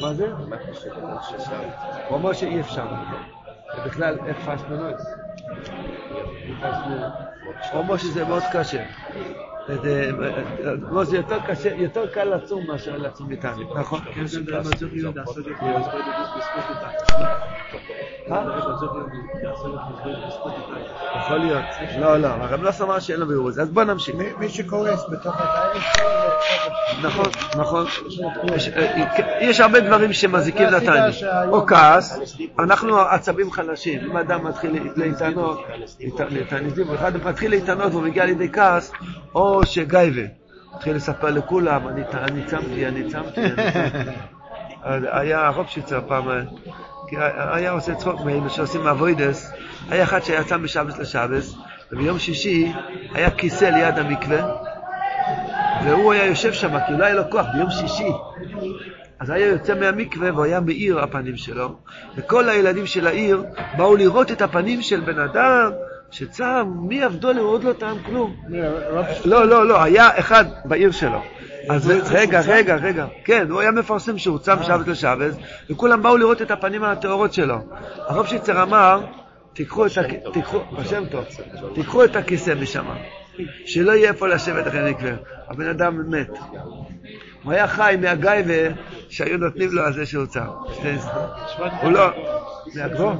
מה 0.00 0.14
זה? 0.14 0.32
הוא 2.08 2.16
אומר 2.16 2.32
שאי 2.32 2.60
אפשר. 2.60 2.86
בכלל, 3.86 4.18
איך 4.26 4.36
פסנו 4.48 4.90
את 4.90 4.98
זה? 4.98 5.10
הוא 7.72 7.80
אומר 7.80 7.96
שזה 7.96 8.24
מאוד 8.24 8.42
קשה. 8.52 8.84
זה 9.82 10.10
לא, 10.90 11.02
יותר 11.12 11.38
קשה, 11.46 11.74
יותר 11.74 12.06
קל 12.06 12.24
לצום 12.24 12.66
מאשר 12.66 12.96
לצום 12.96 13.28
מטעמים, 13.32 13.68
נכון? 13.78 14.00
יכול 21.16 21.38
להיות. 21.38 21.64
לא, 21.98 22.16
לא, 22.16 22.28
הרב 22.28 22.62
לא 22.62 22.70
אמר 22.82 22.98
שאין 22.98 23.20
לו 23.20 23.26
בירור. 23.26 23.48
אז 23.48 23.70
בוא 23.70 23.84
נמשיך. 23.84 24.14
מי 24.38 24.48
שקורס 24.48 25.04
בתוך 25.10 25.34
התהליך, 25.38 25.84
נכון, 27.02 27.26
נכון. 27.56 27.86
יש 29.40 29.60
הרבה 29.60 29.80
דברים 29.80 30.12
שמזיקים 30.12 30.68
לתהליך. 30.68 31.16
או 31.48 31.66
כעס, 31.66 32.18
אנחנו 32.58 33.00
עצבים 33.00 33.50
חלשים. 33.50 34.00
אם 34.10 34.16
אדם 34.16 34.44
מתחיל 34.46 34.92
להתענות, 34.96 35.60
אחד 36.94 37.12
מתחיל 37.24 37.50
להתענות 37.50 37.92
והוא 37.92 38.02
מגיע 38.02 38.24
לידי 38.24 38.52
כעס, 38.52 38.92
או 39.34 39.66
שגייבה, 39.66 40.22
התחיל 40.74 40.96
לספר 40.96 41.30
לכולם, 41.30 41.88
אני 41.88 42.44
צמתי, 42.46 42.86
אני 42.86 43.08
צמתי. 43.10 43.40
היה 45.12 45.46
הרוב 45.46 45.66
פעם, 46.08 46.24
היה 47.36 47.70
עושה 47.70 47.94
צחוק 47.94 48.20
מאלה 48.20 48.48
שעושים 48.48 48.86
אבוידס, 48.86 49.52
היה 49.88 50.02
אחד 50.02 50.20
שיצא 50.20 50.56
משבס 50.56 50.98
לשבס, 50.98 51.54
וביום 51.92 52.18
שישי 52.18 52.72
היה 53.14 53.30
כיסא 53.30 53.64
ליד 53.64 53.98
המקווה, 53.98 54.56
והוא 55.84 56.12
היה 56.12 56.26
יושב 56.26 56.52
שם, 56.52 56.78
כי 56.86 56.92
לא 56.98 57.04
היה 57.04 57.14
לו 57.14 57.30
כוח, 57.30 57.46
ביום 57.54 57.70
שישי. 57.70 58.12
אז 59.20 59.30
היה 59.30 59.46
יוצא 59.46 59.74
מהמקווה 59.74 60.32
והוא 60.32 60.44
היה 60.44 60.60
מאיר 60.60 61.00
הפנים 61.00 61.36
שלו, 61.36 61.76
וכל 62.16 62.48
הילדים 62.48 62.86
של 62.86 63.06
העיר 63.06 63.44
באו 63.76 63.96
לראות 63.96 64.32
את 64.32 64.42
הפנים 64.42 64.82
של 64.82 65.00
בן 65.00 65.18
אדם 65.18 65.70
שצם, 66.10 66.64
מי 66.80 67.02
עבדו 67.02 67.32
לו, 67.32 67.42
עוד 67.42 67.64
לא 67.64 67.72
טעם 67.72 67.96
כלום. 68.06 68.36
לא, 69.24 69.48
לא, 69.48 69.66
לא, 69.66 69.82
היה 69.82 70.18
אחד 70.18 70.44
בעיר 70.64 70.90
שלו. 70.90 71.22
אז 71.68 71.90
רגע, 72.10 72.40
רגע, 72.40 72.76
רגע, 72.76 73.06
כן, 73.24 73.46
הוא 73.50 73.60
היה 73.60 73.70
מפרסם 73.70 74.18
שהוא 74.18 74.38
צם 74.38 74.62
שבת 74.62 74.88
לשבת, 74.88 75.34
וכולם 75.70 76.02
באו 76.02 76.16
לראות 76.16 76.42
את 76.42 76.50
הפנים 76.50 76.84
הטהורות 76.84 77.32
שלו. 77.32 77.56
הרב 78.08 78.26
שיצר 78.26 78.62
אמר, 78.62 79.00
את, 79.86 79.92
תיקחו 81.74 82.04
את 82.04 82.16
הכיסא 82.16 82.54
משם, 82.60 82.84
שלא 83.66 83.92
יהיה 83.92 84.10
איפה 84.10 84.28
לשבת 84.28 84.66
אחרי 84.66 84.90
מקווה. 84.90 85.12
הבן 85.48 85.68
אדם 85.68 86.10
מת. 86.10 86.30
הוא 87.42 87.52
היה 87.52 87.68
חי 87.68 87.94
מהגייבה 88.00 88.74
שהיו 89.08 89.38
נותנים 89.38 89.68
לו 89.72 89.82
על 89.82 89.92
זה 89.92 90.06
שהוא 90.06 90.26
צם. 90.26 90.46
הוא 91.82 91.92
לא... 91.92 92.10
מהגבוה? 92.74 93.16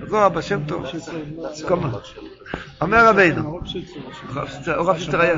גבוה 0.00 0.28
בשם 0.28 0.60
טוב. 0.68 0.84
אומר 2.80 3.08
רבינו. 3.08 3.60
הרב 4.66 4.98
שיצר 4.98 5.20
היה. 5.20 5.34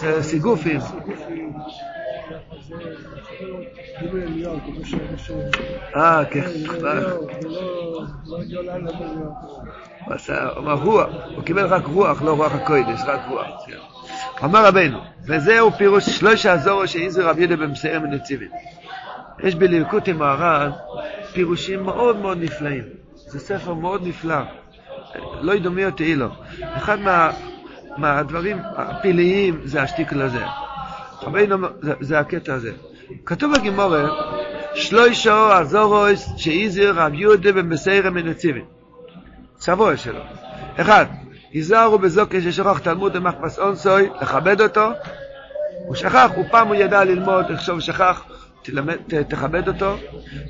זה 0.00 0.22
סיגופים. 0.22 0.80
אה, 5.96 6.24
כן. 6.30 6.44
הוא 10.56 10.70
רוח, 10.72 11.08
הוא 11.36 11.44
קיבל 11.44 11.66
רק 11.66 11.84
רוח, 11.86 12.22
לא 12.22 12.36
רוח 12.36 12.52
הקודש, 12.52 13.00
רק 13.06 13.20
רוח. 13.28 13.46
אומר 14.42 14.66
רבנו, 14.66 14.98
וזהו 15.26 15.72
פירוש 15.72 16.10
שלושה 16.10 16.52
הזורו 16.52 16.88
שאיזו 16.88 17.22
רב 17.24 17.38
יהודה 17.38 17.56
במסער 17.56 18.00
מנציבים. 18.00 18.48
יש 19.40 19.54
בליקוטי 19.54 20.12
מהר"ן 20.12 20.70
פירושים 21.32 21.82
מאוד 21.82 22.16
מאוד 22.16 22.38
נפלאים. 22.42 22.84
זה 23.14 23.40
ספר 23.40 23.74
מאוד 23.74 24.06
נפלא. 24.06 24.40
לא 25.40 25.52
ידומי 25.52 25.84
אותי 25.84 26.14
לו. 26.14 26.28
אחד 26.76 27.00
מה, 27.00 27.30
מהדברים 27.96 28.58
הפלאיים 28.76 29.60
זה 29.64 29.82
השטיקל 29.82 30.22
הזה. 30.22 30.44
רבינו, 31.22 31.68
זה, 31.80 31.92
זה 32.00 32.18
הקטע 32.18 32.54
הזה. 32.54 32.72
כתוב 33.26 33.54
בגימורה, 33.54 34.08
שלושה 34.74 35.56
הזורוס 35.58 36.28
שאיזו 36.36 36.82
רב 36.94 37.14
יהודה 37.14 37.52
במסער 37.52 38.10
מנציבים. 38.10 38.64
צבוע 39.56 39.96
שלו. 39.96 40.20
אחד, 40.76 41.06
היזהרו 41.52 41.98
בזוקה 41.98 42.40
ששכח 42.40 42.78
תלמוד 42.78 43.16
ומחפש 43.16 43.58
אונסוי, 43.58 44.08
לכבד 44.22 44.60
אותו. 44.60 44.90
הוא 45.86 45.94
שכח, 45.94 46.30
הוא 46.34 46.44
פעם 46.50 46.68
הוא 46.68 46.74
ידע 46.74 47.04
ללמוד, 47.04 47.44
עכשיו 47.50 47.80
שכח, 47.80 48.24
תלמד, 48.62 48.96
ת, 49.06 49.14
תכבד 49.14 49.68
אותו. 49.68 49.96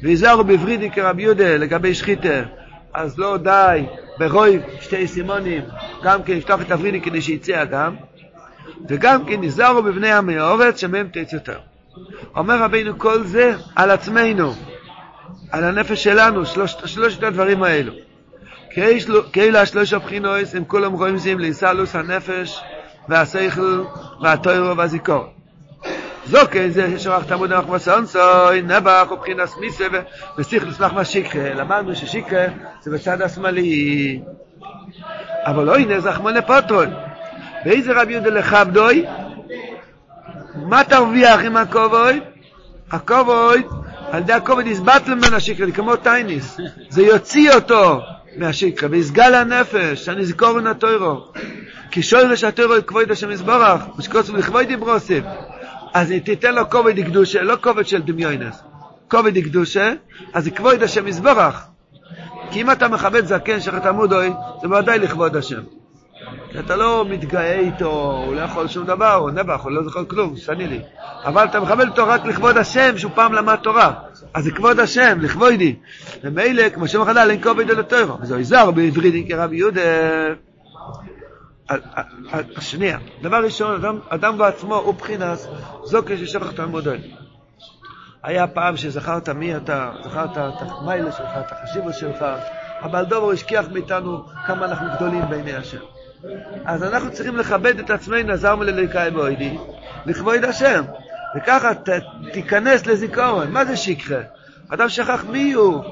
והיזהרו 0.03 0.45
בוורידי 0.45 0.91
כרב 0.91 1.19
יהודה 1.19 1.57
לגבי 1.57 1.95
שחיתה, 1.95 2.43
אז 2.95 3.19
לא 3.19 3.37
די 3.37 3.87
ברוי 4.19 4.61
שתי 4.81 5.07
סימונים, 5.07 5.63
גם 6.03 6.23
כן 6.23 6.33
לפתוח 6.37 6.61
את 6.61 6.71
הוורידי 6.71 7.01
כדי 7.01 7.23
שיצא 7.23 7.63
אדם. 7.63 7.97
וגם 8.89 9.25
כן 9.25 9.43
היזהרו 9.43 9.83
בבני 9.83 10.13
עמי 10.13 10.39
האורץ 10.39 10.81
שמהם 10.81 11.09
תצא 11.13 11.37
יותר. 11.37 11.59
אומר 12.37 12.63
רבינו 12.63 12.99
כל 12.99 13.23
זה 13.25 13.55
על 13.77 13.91
עצמנו, 13.91 14.53
על 15.53 15.65
הנפש 15.65 16.05
שלנו, 16.05 16.47
שלושת, 16.47 16.89
שלושת 16.89 17.23
הדברים 17.23 17.63
האלו. 17.63 17.93
כאילו 19.33 19.59
השלוש 19.59 19.93
הבחינוס 19.93 20.55
הם 20.55 20.65
כולם 20.65 20.93
רואים 20.93 21.19
זים 21.19 21.39
להיסלוס 21.39 21.95
הנפש 21.95 22.61
והשכל 23.09 23.85
והתוירו 24.23 24.77
והזיכור. 24.77 25.25
זוקן 26.27 26.71
זה 26.71 26.99
שרח 26.99 27.25
תמוד 27.25 27.53
נח 27.53 27.65
מסונסוי, 27.69 28.63
נבח 28.63 29.07
ובחינס 29.11 29.57
מיסה 29.61 29.85
וסיכלוס 30.39 30.81
מח 30.81 30.93
משיקה. 30.93 31.55
למדנו 31.55 31.97
ששיקה 31.97 32.45
זה 32.83 32.91
בצד 32.91 33.23
השמאלי. 33.23 34.21
אבל 35.47 35.65
לא 35.65 35.77
הנה 35.77 36.01
זחמונה 36.01 36.43
פוטרון. 36.43 36.95
ואיזה 37.65 37.93
רבי 38.03 38.13
יהודה 38.13 38.31
לכבדוי? 38.31 39.07
מה 40.55 40.85
תרוויח 40.85 41.41
עם 41.41 41.57
הכובוי? 41.57 42.21
הכובוי, 42.91 43.63
על 44.11 44.23
ידי 44.23 44.33
הכובוי 44.33 44.65
נסבט 44.65 45.09
ממנו 45.09 45.37
השיקה, 45.37 45.71
כמו 45.75 45.97
טייניס. 45.97 46.61
זה 46.89 47.03
יוציא 47.03 47.53
אותו. 47.53 48.01
מהשיקרא, 48.37 48.89
ויסגל 48.91 49.35
הנפש, 49.35 50.09
הנזכורן 50.09 50.67
התוירו. 50.67 51.25
כי 51.91 52.03
שורש 52.03 52.45
התוירו 52.45 52.75
כבוד 52.87 53.11
השם 53.11 53.31
יזברך, 53.31 53.83
ושקוסו 53.99 54.37
לכבוד 54.37 54.67
דיברוסיב. 54.67 55.25
אז 55.95 56.13
תיתן 56.25 56.55
לו 56.55 56.71
כובד 56.71 57.05
קדושה, 57.05 57.43
לא 57.43 57.57
כובד 57.61 57.87
של 57.87 58.03
דמיונס. 58.03 58.63
כובד 59.09 59.39
קדושה, 59.39 59.93
אז 60.33 60.45
זה 60.45 60.51
כבוד 60.51 60.83
השם 60.83 61.09
יזברך. 61.09 61.65
כי 62.51 62.61
אם 62.61 62.71
אתה 62.71 62.89
מכבד 62.89 63.27
זקן 63.27 63.61
שחת 63.61 63.87
עמודוי, 63.87 64.31
זה 64.63 64.69
בוודאי 64.69 64.99
לכבוד 64.99 65.37
השם. 65.37 65.61
אתה 66.59 66.77
לא 66.77 67.05
מתגאה 67.09 67.59
איתו, 67.59 68.23
הוא 68.27 68.35
לא 68.35 68.41
יכול 68.41 68.69
שום 68.69 68.87
דבר, 68.87 69.15
הוא 69.15 69.31
נבח, 69.31 69.61
הוא 69.63 69.71
לא 69.71 69.83
זוכר 69.85 70.05
כלום, 70.05 70.37
שני 70.37 70.67
לי. 70.67 70.81
אבל 71.25 71.45
אתה 71.45 71.61
מכבד 71.61 71.89
אותו 71.89 72.07
רק 72.07 72.27
לכבוד 72.27 72.57
השם, 72.57 72.99
שהוא 72.99 73.13
פעם 73.15 73.33
למד 73.33 73.57
תורה. 73.57 73.93
אז 74.35 74.45
זה 74.45 74.51
כבוד 74.51 74.81
השם, 74.81 75.19
לכבודי. 75.21 75.77
ומילא, 76.25 76.69
כמו 76.69 76.89
שם 76.89 77.05
חדל, 77.05 77.31
אין 77.31 77.43
כובד 77.43 77.71
אל 77.71 77.81
התוירו. 77.81 78.19
וזו 78.21 78.39
יזהר 78.39 78.71
בעברית 78.71 79.29
כרבי 79.29 79.57
יהודה. 79.57 79.81
שנייה, 82.61 82.99
דבר 83.23 83.45
ראשון, 83.45 83.75
אדם, 83.75 83.99
אדם 84.09 84.39
בעצמו 84.39 84.75
הוא 84.75 84.95
בחינס, 84.95 85.49
זו 85.85 86.03
כששכח 86.07 86.51
תלמודוי. 86.51 86.99
היה 88.23 88.47
פעם 88.47 88.77
שזכרת 88.77 89.29
מי 89.29 89.57
אתה, 89.57 89.91
זכרת 90.05 90.39
את 90.39 90.55
המיילה 90.61 91.13
שלך, 91.13 91.29
את 91.39 91.53
החשיבות 91.53 91.95
שלך, 91.95 92.25
אבל 92.83 93.05
דובר 93.05 93.31
השכיח 93.31 93.67
מאיתנו 93.73 94.23
כמה 94.47 94.67
אנחנו 94.67 94.87
גדולים 94.97 95.23
בעיני 95.31 95.55
השם. 95.55 95.79
אז 96.65 96.83
אנחנו 96.83 97.13
צריכים 97.13 97.37
לכבד 97.37 97.79
את 97.79 97.91
עצמנו, 97.91 98.33
עזר 98.33 98.57
מלליקאי 98.57 99.11
בוידי, 99.11 99.59
לכבוד 100.07 100.45
השם. 100.45 100.85
וככה 101.37 101.75
ת, 101.75 101.89
תיכנס 102.33 102.87
לזיכרון. 102.87 103.51
מה 103.51 103.65
זה 103.65 103.77
שיקרה? 103.77 104.21
אדם 104.69 104.89
שכח 104.89 105.25
מי 105.25 105.53
הוא, 105.53 105.85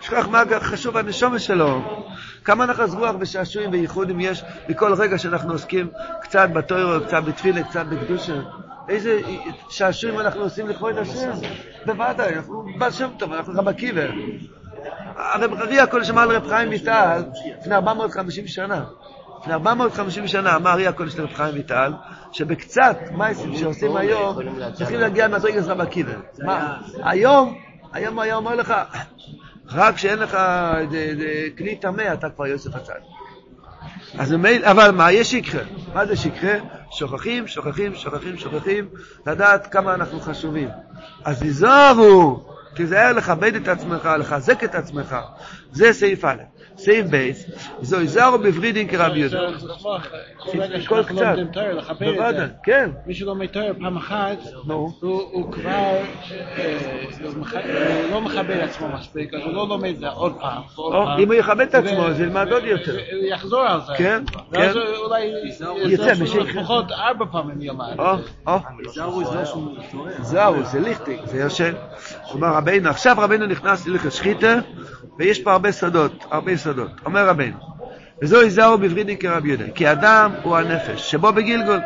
שכח 0.00 0.28
מה 0.28 0.42
חשוב 0.60 0.96
הנשומה 0.96 1.38
שלו. 1.38 2.04
כמה 2.44 2.66
נחס 2.66 2.94
רוח 2.94 3.16
ושעשועים 3.20 3.70
וייחודים 3.72 4.20
יש 4.20 4.44
בכל 4.68 4.94
רגע 4.94 5.18
שאנחנו 5.18 5.52
עוסקים 5.52 5.88
קצת 6.22 6.48
בתוירו, 6.52 7.04
קצת 7.06 7.22
בתפילה, 7.24 7.62
קצת 7.62 7.86
בקדושה. 7.86 8.40
איזה 8.88 9.20
שעשועים 9.68 10.20
אנחנו 10.20 10.42
עושים 10.42 10.68
לכבוד 10.68 10.98
השם? 10.98 11.30
בוודאי, 11.86 12.34
אנחנו 12.34 12.64
בעל 12.78 12.90
שם 12.90 13.08
טוב, 13.18 13.32
אנחנו 13.32 13.52
רב 13.56 13.68
עקיבא. 13.68 14.02
הרב 15.16 15.52
רבי 15.52 15.80
הקודש 15.80 16.10
אמר 16.10 16.26
לרב 16.26 16.48
חיים 16.48 16.68
ויטל 16.68 17.22
לפני 17.60 17.74
450 17.74 18.46
שנה. 18.46 18.84
לפני 19.44 19.54
450 19.54 20.26
שנה 20.28 20.56
אמר 20.56 20.88
הקודש 20.88 21.16
לרב 21.16 21.30
חיים 21.34 21.54
ויטל, 21.54 21.92
שבקצת 22.32 22.96
מייסים 23.12 23.56
שעושים 23.56 23.96
היום, 23.96 24.36
צריכים 24.74 25.00
להגיע 25.00 25.28
מדרגת 25.28 25.64
רב 25.64 25.80
עקיבא. 25.80 26.12
היום, 27.02 27.58
היום 27.92 28.18
היה 28.18 28.34
אומר 28.36 28.54
לך, 28.54 28.74
רק 29.72 29.94
כשאין 29.94 30.18
לך 30.18 30.34
איזה- 30.76 30.96
איזה 30.96 31.24
כלי 31.58 31.76
טמא, 31.76 32.12
אתה 32.12 32.30
כבר 32.30 32.46
יוסף 32.46 32.74
הצד. 32.74 32.94
אז 34.18 34.34
אבל 34.62 34.90
מה, 34.90 35.12
יש 35.12 35.30
שיקרה. 35.30 35.62
מה 35.94 36.06
זה 36.06 36.16
שיקרה? 36.16 36.54
שוכחים, 36.90 37.46
שוכחים, 37.46 37.94
שוכחים, 37.94 38.36
שוכחים, 38.38 38.88
לדעת 39.26 39.66
כמה 39.66 39.94
אנחנו 39.94 40.20
חשובים. 40.20 40.68
אז 41.24 41.38
תיזהרו, 41.40 42.44
תיזהר 42.74 43.12
לכבד 43.12 43.54
את 43.54 43.68
עצמך, 43.68 44.08
לחזק 44.18 44.64
את 44.64 44.74
עצמך. 44.74 45.16
זה 45.74 45.92
סעיף 45.92 46.24
א'. 46.24 46.42
סעיף 46.76 47.06
ב', 47.10 47.30
זו 47.80 47.98
היזהרו 47.98 48.38
בוורידין 48.38 48.88
כרבי 48.88 49.18
יהודה. 49.18 49.38
כל 50.38 50.60
רגע 50.60 50.86
כל 50.86 51.02
קצת. 51.04 51.36
בוודאי. 52.00 52.46
כן. 52.62 52.90
מי 53.06 53.14
שלומד 53.14 53.46
תורה 53.46 53.74
פעם 53.80 53.96
אחת. 53.96 54.36
הוא 55.00 55.52
כבר 55.52 55.96
אה, 57.56 58.06
לא 58.10 58.20
מכבד 58.20 58.60
עצמו 58.60 58.88
מספיק, 58.88 59.34
אז 59.34 59.40
הוא 59.44 59.52
לא 59.52 59.68
לומד 59.68 59.90
את 59.90 59.98
זה 59.98 60.08
עוד 60.08 60.34
פעם. 60.40 60.62
אם 61.18 61.26
הוא 61.26 61.34
יכבד 61.34 61.60
את 61.60 61.74
עצמו, 61.74 62.06
אז 62.06 62.20
ילמד 62.20 62.52
עוד 62.52 62.64
יותר. 62.64 62.92
הוא 62.92 63.24
יחזור 63.24 63.60
על 63.60 63.80
זה. 63.86 63.92
כן, 63.96 64.22
ואז 64.52 64.74
כן. 64.74 64.80
אולי 65.04 65.32
יצא. 65.86 66.12
לפחות 66.40 66.92
ארבע 66.92 67.24
פעמים 67.32 67.62
ילמד. 67.62 67.96
זהו, 70.20 70.64
זה 70.64 70.80
ליכטיק, 70.80 71.20
זה 71.24 71.38
יושב. 71.38 71.74
רבינו, 72.40 72.88
עכשיו 72.88 73.16
רבינו 73.18 73.46
נכנס 73.46 73.86
להלכת 73.86 74.12
שחיתה, 74.12 74.58
ויש 75.18 75.42
פה 75.42 75.52
הרבה 75.52 75.72
סודות, 75.72 76.24
הרבה 76.30 76.56
סודות. 76.56 76.90
אומר 77.06 77.28
רבינו, 77.28 77.56
וזו 78.22 78.42
יזהרו 78.42 78.78
בוורידין 78.78 79.16
כרבי 79.16 79.48
יהודה, 79.48 79.64
כי 79.74 79.92
אדם 79.92 80.32
הוא 80.42 80.56
הנפש, 80.56 81.10
שבו 81.10 81.32
בגלגול. 81.32 81.80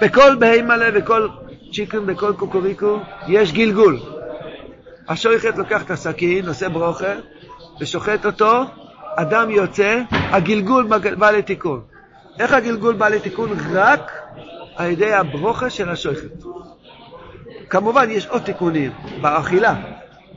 בכל 0.00 0.34
בהמה 0.34 0.76
לב, 0.76 0.98
בכל 0.98 1.28
צ'יקן, 1.72 2.06
בכל 2.06 2.32
קוקוריקו, 2.36 2.98
יש 3.28 3.52
גלגול. 3.52 4.00
השויכת 5.08 5.58
לוקח 5.58 5.82
את 5.82 5.90
הסכין, 5.90 6.48
עושה 6.48 6.68
ברוכה, 6.68 7.14
ושוחט 7.80 8.26
אותו, 8.26 8.62
אדם 9.16 9.50
יוצא, 9.50 10.00
הגלגול 10.10 10.86
בא 11.18 11.30
לתיקון. 11.30 11.80
איך 12.38 12.52
הגלגול 12.52 12.94
בא 12.94 13.08
לתיקון? 13.08 13.50
רק 13.72 14.12
על 14.76 14.90
ידי 14.90 15.12
הברוכה 15.12 15.70
של 15.70 15.88
השויכת. 15.88 16.44
כמובן, 17.70 18.10
יש 18.10 18.26
עוד 18.26 18.42
תיקונים 18.42 18.92
באכילה. 19.20 19.74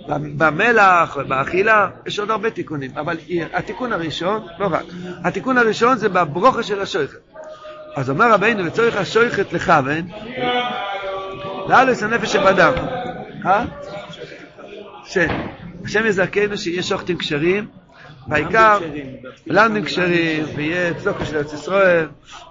במלח, 0.08 1.18
באכילה, 1.18 1.88
יש 2.06 2.20
עוד 2.20 2.32
הרבה 2.32 2.50
תיקונים, 2.50 2.92
אבל 2.96 3.18
התיקון 3.54 3.94
הראשון, 3.94 4.48
לא 4.60 4.68
רק, 4.72 4.84
התיקון 5.24 5.58
הראשון 5.58 5.98
זה 5.98 6.10
בברוכה 6.10 6.64
של 6.64 6.82
השויכת. 6.82 7.18
אז 7.96 8.10
אומר 8.10 8.32
רבינו, 8.32 8.64
לצורך 8.64 8.96
השויכת 8.96 9.54
לכוון, 9.54 10.08
לאלוס 11.70 12.04
הנפש 12.04 12.34
שבדם. 12.34 12.74
אה? 13.46 13.66
שהשם 15.06 16.06
יזכנו 16.06 16.58
שיהיה 16.58 16.84
שוחטים 16.84 17.18
כשרים, 17.18 17.68
והעיקר, 18.30 18.78
למדים 19.48 19.84
כשרים, 19.84 20.46
ויהיה 20.56 20.94
צדוקה 20.94 21.26
של 21.26 21.38
ארץ 21.38 21.54
ישראל, 21.54 22.06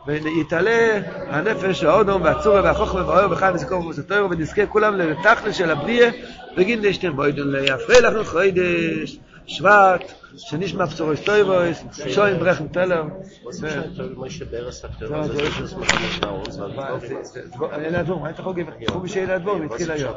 ויתעלה 0.06 1.00
הנפש, 1.28 1.84
האודום, 1.84 2.22
והצורה, 2.22 2.62
והחוכמה, 2.64 3.08
והאור, 3.08 3.32
וחי 3.32 3.50
וזכור 3.54 3.86
ובסתור, 3.86 4.30
ונזכה 4.30 4.66
כולם 4.66 4.96
לתכלה 4.96 5.52
של 5.52 5.70
הבריאה, 5.70 6.10
וגינדה 6.56 6.92
שתר 6.92 7.12
בוידון 7.12 7.52
ליפרה 7.52 8.00
לנו 8.00 8.24
חוידש, 8.24 9.18
שוואט, 9.46 10.12
שניש 10.36 10.74
מאפצור 10.74 11.10
איז 11.10 11.20
טויב 11.20 11.50
איז, 11.50 11.76
שוין 12.08 12.38
ברכן 12.38 12.68
טלער. 12.68 13.04
וואס 13.42 13.64
איז 13.64 13.96
טויב 13.96 14.18
מאש 14.18 14.42
דער 14.42 14.72
סאקטער, 14.72 15.26
דאס 15.26 15.40
איז 15.40 15.64
עס 15.64 15.72
מאכן 15.74 16.02
נישט 16.02 16.24
נאוז, 16.24 16.58
וואס 16.58 17.04
איז, 17.04 17.38
אין 17.72 18.02
דעם, 18.02 18.24
האט 18.24 18.38
איך 18.38 18.48
גיב, 18.54 18.66
קומ 18.86 19.04
איך 19.04 19.16
אין 19.16 19.38
דעם, 19.38 19.60
מיט 19.60 19.72
קיל 19.76 19.90
יאר. 19.90 20.14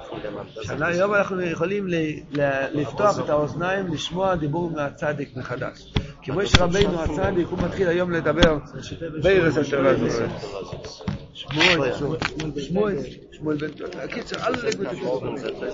שנה 0.62 0.92
יום 0.96 1.14
אנחנו 1.14 1.42
יכולים 1.42 1.88
לפתוח 2.74 3.20
את 3.20 3.30
האוזניים 3.30 3.88
לשמוע 3.94 4.36
דיבור 4.36 4.72
מהצדיק 4.72 5.38
מחדש. 5.38 5.94
כמו 6.24 6.42
יש 6.42 6.56
רבינו 6.56 7.02
הצדיק, 7.02 7.48
הוא 7.48 7.60
מתחיל 7.60 7.88
היום 7.88 8.12
לדבר 8.12 8.58
בירס 9.24 9.58
אשר 9.58 9.88
הזאת. 9.88 10.30
שמואל, 11.34 11.92
שמואל, 12.58 12.96
שמואל 13.32 13.58
בן 13.58 13.68
תורה. 13.68 14.04
הקיצר, 14.04 14.48
אללה 14.48 14.72
גבי 14.72 14.86
תשמואל. 14.92 15.70